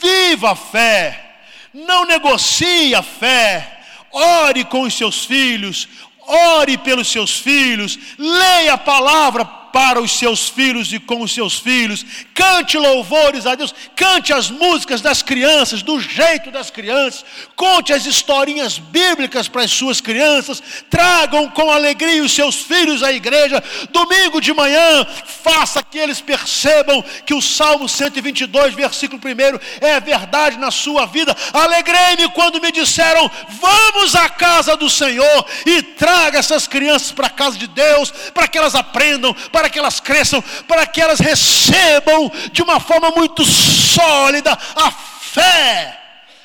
viva 0.01 0.53
a 0.53 0.57
fé, 0.57 1.41
não 1.75 2.05
negocie 2.07 2.95
a 2.95 3.03
fé, 3.03 3.81
ore 4.13 4.65
com 4.65 4.83
os 4.83 4.95
seus 4.95 5.25
filhos, 5.25 5.89
ore 6.29 6.77
pelos 6.79 7.11
seus 7.11 7.39
filhos, 7.39 7.99
leia 8.19 8.75
a 8.75 8.79
palavra 8.79 9.45
para 9.73 10.01
os 10.01 10.13
seus 10.13 10.49
filhos 10.49 10.93
e 10.93 10.99
com 10.99 11.23
os 11.23 11.33
seus 11.33 11.59
filhos, 11.59 12.05
cante 12.35 12.77
louvores 12.77 13.47
a 13.47 13.55
Deus, 13.55 13.75
cante 13.95 14.33
as 14.33 14.51
músicas 14.51 15.01
das 15.01 15.23
crianças, 15.23 15.83
do 15.83 16.01
jeito 16.01 16.51
das 16.51 16.71
crianças, 16.71 17.25
conte 17.57 17.93
as 17.93 18.07
historinhas 18.07 18.79
bíblicas 18.79 19.49
para 19.49 19.63
as 19.63 19.71
suas 19.71 20.01
crianças, 20.01 20.63
tragam 20.89 21.49
com 21.51 21.71
alegria 21.71 22.23
os 22.23 22.33
seus 22.33 22.57
filhos 22.57 23.03
à 23.03 23.13
igreja, 23.13 23.63
domingo 23.91 24.41
de 24.41 24.53
manhã, 24.53 25.07
faça 25.43 25.83
que 25.83 25.99
eles 25.99 26.21
percebam 26.21 27.05
que 27.25 27.35
o 27.35 27.43
Salmo 27.43 27.89
122, 27.89 28.75
versículo 28.75 29.21
1 29.25 29.87
é 29.87 30.01
verdade 30.01 30.59
na 30.59 30.71
sua 30.71 31.07
vida. 31.07 31.37
Alegrei-me 31.53 32.29
quando 32.31 32.61
me 32.61 32.71
disseram: 32.71 33.31
Vamos 33.61 34.15
à 34.15 34.29
casa 34.29 34.77
do 34.77 34.89
Senhor 34.89 35.47
e 35.67 35.83
traga 35.83 36.39
essas 36.39 36.67
crianças 36.67 37.13
para 37.13 37.27
a 37.27 37.31
casa 37.31 37.59
de 37.59 37.67
Deus, 37.67 38.11
para 38.33 38.49
que 38.49 38.59
elas 38.59 38.75
aprendam, 38.75 39.35
para 39.53 39.68
que 39.69 39.79
elas 39.79 40.01
cresçam, 40.01 40.43
para 40.67 40.87
que 40.87 41.01
elas 41.01 41.21
recebam 41.21 42.31
de 42.53 42.63
uma 42.63 42.81
forma 42.81 43.11
muito 43.11 43.45
sólida 43.45 44.57
a 44.77 44.91
fé, 44.91 45.99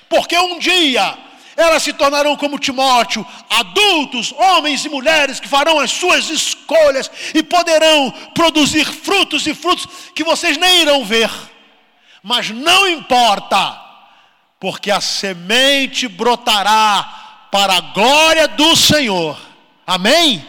porque 0.09 0.37
um 0.37 0.59
dia 0.59 1.17
elas 1.55 1.83
se 1.83 1.93
tornarão 1.93 2.35
como 2.35 2.57
Timóteo, 2.57 3.25
adultos, 3.49 4.31
homens 4.33 4.83
e 4.85 4.89
mulheres 4.89 5.39
que 5.39 5.47
farão 5.47 5.79
as 5.79 5.91
suas 5.91 6.29
escolhas 6.29 7.09
e 7.33 7.43
poderão 7.43 8.11
produzir 8.33 8.85
frutos 8.85 9.45
e 9.45 9.53
frutos 9.53 9.87
que 10.15 10.23
vocês 10.23 10.57
nem 10.57 10.81
irão 10.81 11.05
ver. 11.05 11.29
Mas 12.23 12.49
não 12.49 12.87
importa, 12.87 13.79
porque 14.59 14.89
a 14.89 15.01
semente 15.01 16.07
brotará 16.07 17.47
para 17.51 17.77
a 17.77 17.81
glória 17.81 18.47
do 18.47 18.75
Senhor. 18.75 19.39
Amém? 19.85 20.43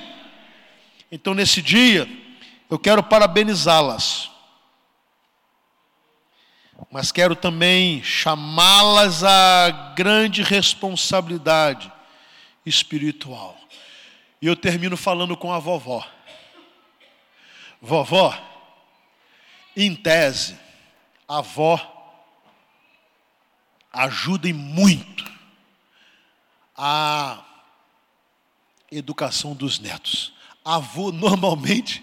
Então 1.12 1.34
nesse 1.34 1.60
dia, 1.60 2.08
eu 2.74 2.78
quero 2.80 3.04
parabenizá-las, 3.04 4.28
mas 6.90 7.12
quero 7.12 7.36
também 7.36 8.02
chamá-las 8.02 9.22
à 9.22 9.92
grande 9.94 10.42
responsabilidade 10.42 11.92
espiritual. 12.66 13.56
E 14.42 14.48
eu 14.48 14.56
termino 14.56 14.96
falando 14.96 15.36
com 15.36 15.52
a 15.52 15.60
vovó. 15.60 16.04
Vovó, 17.80 18.36
em 19.76 19.94
tese, 19.94 20.58
a 21.28 21.38
avó 21.38 21.80
ajuda 23.92 24.52
muito 24.52 25.32
a 26.76 27.40
educação 28.90 29.54
dos 29.54 29.78
netos. 29.78 30.34
A 30.64 30.74
avô 30.74 31.12
normalmente 31.12 32.02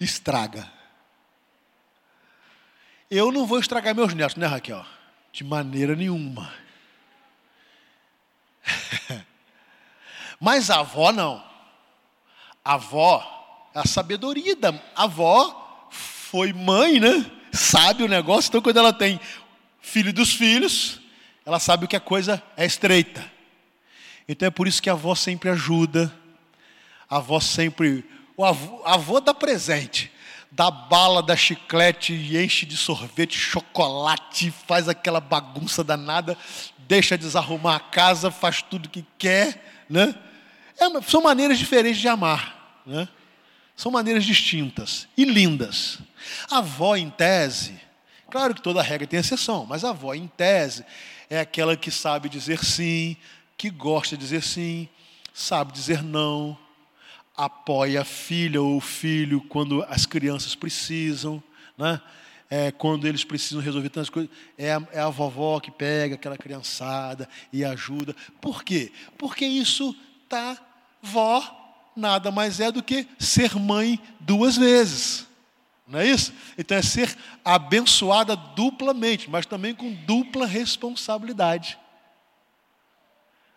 estraga. 0.00 0.70
Eu 3.10 3.30
não 3.30 3.46
vou 3.46 3.58
estragar 3.58 3.94
meus 3.94 4.14
netos, 4.14 4.36
né, 4.36 4.46
Raquel? 4.46 4.84
De 5.32 5.44
maneira 5.44 5.94
nenhuma. 5.94 6.52
Mas 10.40 10.70
a 10.70 10.80
avó 10.80 11.12
não. 11.12 11.44
A 12.64 12.74
avó, 12.74 13.70
a 13.74 13.86
sabedoria 13.86 14.56
da 14.56 14.74
avó 14.96 15.88
foi 15.90 16.52
mãe, 16.52 16.98
né? 16.98 17.30
Sabe 17.52 18.02
o 18.02 18.08
negócio, 18.08 18.48
então 18.48 18.60
quando 18.60 18.78
ela 18.78 18.92
tem 18.92 19.20
filho 19.80 20.12
dos 20.12 20.34
filhos, 20.34 21.00
ela 21.46 21.60
sabe 21.60 21.86
que 21.86 21.94
a 21.94 22.00
coisa 22.00 22.42
é 22.56 22.64
estreita. 22.64 23.30
Então 24.26 24.48
é 24.48 24.50
por 24.50 24.66
isso 24.66 24.82
que 24.82 24.88
a 24.88 24.94
avó 24.94 25.14
sempre 25.14 25.50
ajuda, 25.50 26.12
a 27.08 27.18
avó 27.18 27.38
sempre. 27.38 28.04
O 28.36 28.44
avô, 28.44 28.82
a 28.84 28.94
avó 28.94 29.20
dá 29.20 29.32
presente, 29.32 30.10
dá 30.50 30.70
bala, 30.70 31.22
dá 31.22 31.36
chiclete, 31.36 32.12
enche 32.12 32.66
de 32.66 32.76
sorvete, 32.76 33.38
chocolate, 33.38 34.52
faz 34.66 34.88
aquela 34.88 35.20
bagunça 35.20 35.84
danada, 35.84 36.36
deixa 36.78 37.16
desarrumar 37.16 37.76
a 37.76 37.80
casa, 37.80 38.30
faz 38.30 38.62
tudo 38.62 38.88
que 38.88 39.04
quer, 39.18 39.84
né? 39.88 40.14
É, 40.78 41.02
são 41.02 41.22
maneiras 41.22 41.58
diferentes 41.58 42.00
de 42.00 42.08
amar, 42.08 42.82
né? 42.84 43.08
São 43.76 43.90
maneiras 43.90 44.24
distintas 44.24 45.08
e 45.16 45.24
lindas. 45.24 45.98
A 46.50 46.58
avó, 46.58 46.96
em 46.96 47.10
tese, 47.10 47.80
claro 48.30 48.54
que 48.54 48.62
toda 48.62 48.82
regra 48.82 49.06
tem 49.06 49.20
exceção, 49.20 49.66
mas 49.66 49.84
a 49.84 49.90
avó, 49.90 50.14
em 50.14 50.26
tese, 50.26 50.84
é 51.30 51.40
aquela 51.40 51.76
que 51.76 51.90
sabe 51.90 52.28
dizer 52.28 52.64
sim, 52.64 53.16
que 53.56 53.70
gosta 53.70 54.16
de 54.16 54.22
dizer 54.22 54.42
sim, 54.42 54.88
sabe 55.32 55.72
dizer 55.72 56.02
não, 56.02 56.56
apoia 57.36 58.02
a 58.02 58.04
filha 58.04 58.62
ou 58.62 58.76
o 58.76 58.80
filho 58.80 59.40
quando 59.42 59.82
as 59.88 60.06
crianças 60.06 60.54
precisam, 60.54 61.42
né? 61.76 62.00
É, 62.50 62.70
quando 62.70 63.08
eles 63.08 63.24
precisam 63.24 63.60
resolver 63.60 63.88
tantas 63.88 64.10
coisas, 64.10 64.30
é 64.56 64.72
a, 64.72 64.82
é 64.92 65.00
a 65.00 65.08
vovó 65.08 65.58
que 65.58 65.70
pega 65.70 66.14
aquela 66.14 66.36
criançada 66.36 67.28
e 67.52 67.64
ajuda. 67.64 68.14
Por 68.40 68.62
quê? 68.62 68.92
Porque 69.18 69.44
isso 69.44 69.96
tá 70.28 70.56
vó 71.02 71.42
nada 71.96 72.30
mais 72.30 72.60
é 72.60 72.70
do 72.70 72.82
que 72.82 73.08
ser 73.18 73.56
mãe 73.56 73.98
duas 74.20 74.56
vezes. 74.56 75.26
Não 75.86 75.98
é 75.98 76.06
isso? 76.06 76.32
Então 76.56 76.76
é 76.76 76.82
ser 76.82 77.16
abençoada 77.44 78.36
duplamente, 78.36 79.28
mas 79.28 79.46
também 79.46 79.74
com 79.74 79.92
dupla 79.92 80.46
responsabilidade. 80.46 81.78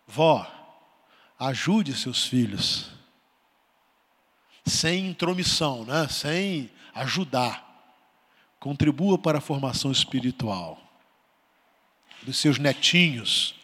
Vó, 0.07 0.49
ajude 1.37 1.93
seus 1.93 2.25
filhos 2.25 2.96
sem 4.67 5.07
intromissão, 5.07 5.85
né? 5.85 6.07
sem 6.09 6.69
ajudar. 6.93 7.65
Contribua 8.59 9.17
para 9.17 9.37
a 9.37 9.41
formação 9.41 9.91
espiritual 9.91 10.81
dos 12.23 12.37
seus 12.37 12.57
netinhos, 12.57 13.55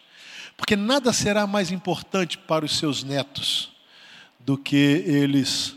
porque 0.55 0.75
nada 0.75 1.11
será 1.11 1.45
mais 1.45 1.71
importante 1.71 2.37
para 2.37 2.63
os 2.63 2.77
seus 2.77 3.03
netos 3.03 3.71
do 4.39 4.57
que 4.57 4.75
eles 4.75 5.75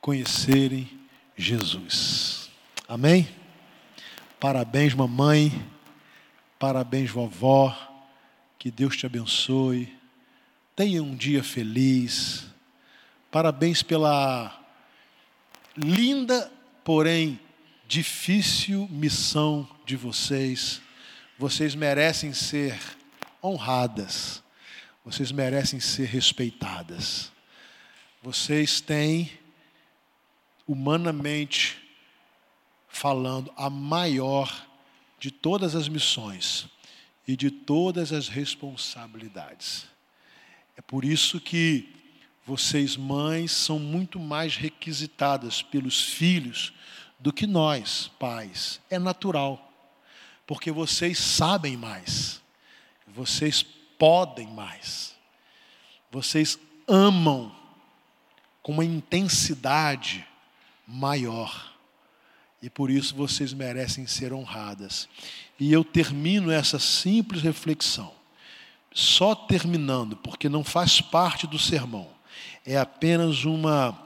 conhecerem 0.00 0.88
Jesus. 1.36 2.50
Amém? 2.88 3.28
Parabéns, 4.38 4.94
mamãe. 4.94 5.50
Parabéns, 6.58 7.10
vovó. 7.10 7.76
Que 8.58 8.70
Deus 8.70 8.96
te 8.96 9.06
abençoe. 9.06 9.92
Tenha 10.76 11.02
um 11.02 11.14
dia 11.14 11.42
feliz. 11.42 12.46
Parabéns 13.34 13.82
pela 13.82 14.64
linda, 15.76 16.52
porém 16.84 17.40
difícil 17.84 18.86
missão 18.88 19.68
de 19.84 19.96
vocês. 19.96 20.80
Vocês 21.36 21.74
merecem 21.74 22.32
ser 22.32 22.78
honradas. 23.42 24.40
Vocês 25.04 25.32
merecem 25.32 25.80
ser 25.80 26.04
respeitadas. 26.04 27.32
Vocês 28.22 28.80
têm, 28.80 29.32
humanamente 30.64 31.76
falando, 32.86 33.52
a 33.56 33.68
maior 33.68 34.64
de 35.18 35.32
todas 35.32 35.74
as 35.74 35.88
missões 35.88 36.68
e 37.26 37.36
de 37.36 37.50
todas 37.50 38.12
as 38.12 38.28
responsabilidades. 38.28 39.88
É 40.76 40.80
por 40.80 41.04
isso 41.04 41.40
que 41.40 42.03
vocês, 42.46 42.96
mães, 42.96 43.52
são 43.52 43.78
muito 43.78 44.20
mais 44.20 44.56
requisitadas 44.56 45.62
pelos 45.62 46.02
filhos 46.02 46.72
do 47.18 47.32
que 47.32 47.46
nós, 47.46 48.10
pais. 48.18 48.80
É 48.90 48.98
natural, 48.98 49.72
porque 50.46 50.70
vocês 50.70 51.18
sabem 51.18 51.76
mais, 51.76 52.42
vocês 53.06 53.62
podem 53.98 54.46
mais, 54.48 55.14
vocês 56.10 56.58
amam 56.86 57.54
com 58.62 58.72
uma 58.72 58.84
intensidade 58.84 60.26
maior. 60.86 61.72
E 62.60 62.68
por 62.68 62.90
isso 62.90 63.14
vocês 63.14 63.52
merecem 63.52 64.06
ser 64.06 64.32
honradas. 64.32 65.08
E 65.58 65.72
eu 65.72 65.84
termino 65.84 66.50
essa 66.50 66.78
simples 66.78 67.42
reflexão, 67.42 68.12
só 68.92 69.34
terminando, 69.34 70.16
porque 70.16 70.48
não 70.48 70.62
faz 70.64 71.00
parte 71.00 71.46
do 71.46 71.58
sermão 71.58 72.13
é 72.64 72.76
apenas 72.78 73.44
uma, 73.44 73.98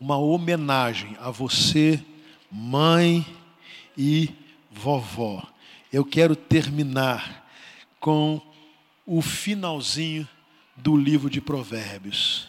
uma 0.00 0.16
homenagem 0.16 1.16
a 1.20 1.30
você, 1.30 2.02
mãe 2.50 3.26
e 3.96 4.30
vovó. 4.70 5.42
Eu 5.92 6.04
quero 6.04 6.34
terminar 6.34 7.46
com 8.00 8.40
o 9.04 9.20
finalzinho 9.20 10.26
do 10.76 10.96
livro 10.96 11.28
de 11.28 11.40
Provérbios. 11.40 12.48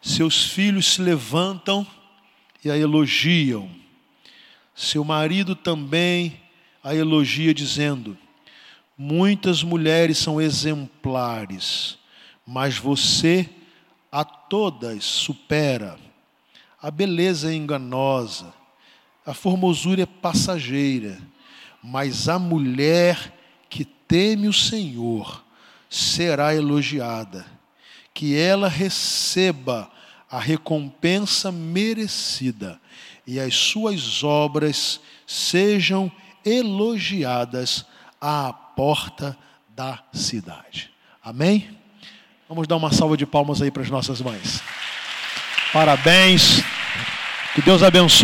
Seus 0.00 0.46
filhos 0.46 0.86
se 0.86 1.02
levantam 1.02 1.86
e 2.64 2.70
a 2.70 2.76
elogiam. 2.76 3.70
Seu 4.74 5.04
marido 5.04 5.54
também 5.56 6.40
a 6.82 6.94
elogia, 6.94 7.52
dizendo: 7.52 8.16
Muitas 8.96 9.62
mulheres 9.62 10.18
são 10.18 10.40
exemplares, 10.40 11.98
mas 12.46 12.78
você 12.78 13.48
a 14.10 14.24
todas 14.24 15.04
supera. 15.04 15.98
A 16.80 16.90
beleza 16.90 17.50
é 17.50 17.54
enganosa, 17.54 18.54
a 19.26 19.34
formosura 19.34 20.02
é 20.02 20.06
passageira, 20.06 21.18
mas 21.82 22.28
a 22.28 22.38
mulher 22.38 23.34
que 23.68 23.84
teme 23.84 24.48
o 24.48 24.52
Senhor 24.52 25.44
será 25.90 26.54
elogiada, 26.54 27.44
que 28.14 28.36
ela 28.36 28.68
receba 28.68 29.90
a 30.30 30.38
recompensa 30.38 31.50
merecida 31.50 32.80
e 33.26 33.40
as 33.40 33.54
suas 33.54 34.22
obras 34.22 35.00
sejam 35.26 36.10
elogiadas 36.44 37.84
à 38.20 38.52
porta 38.52 39.36
da 39.74 40.02
cidade. 40.12 40.90
Amém? 41.22 41.76
Vamos 42.48 42.66
dar 42.66 42.76
uma 42.76 42.90
salva 42.90 43.14
de 43.14 43.26
palmas 43.26 43.60
aí 43.60 43.70
para 43.70 43.82
as 43.82 43.90
nossas 43.90 44.22
mães. 44.22 44.62
Parabéns. 45.70 46.62
Que 47.54 47.60
Deus 47.60 47.82
abençoe. 47.82 48.08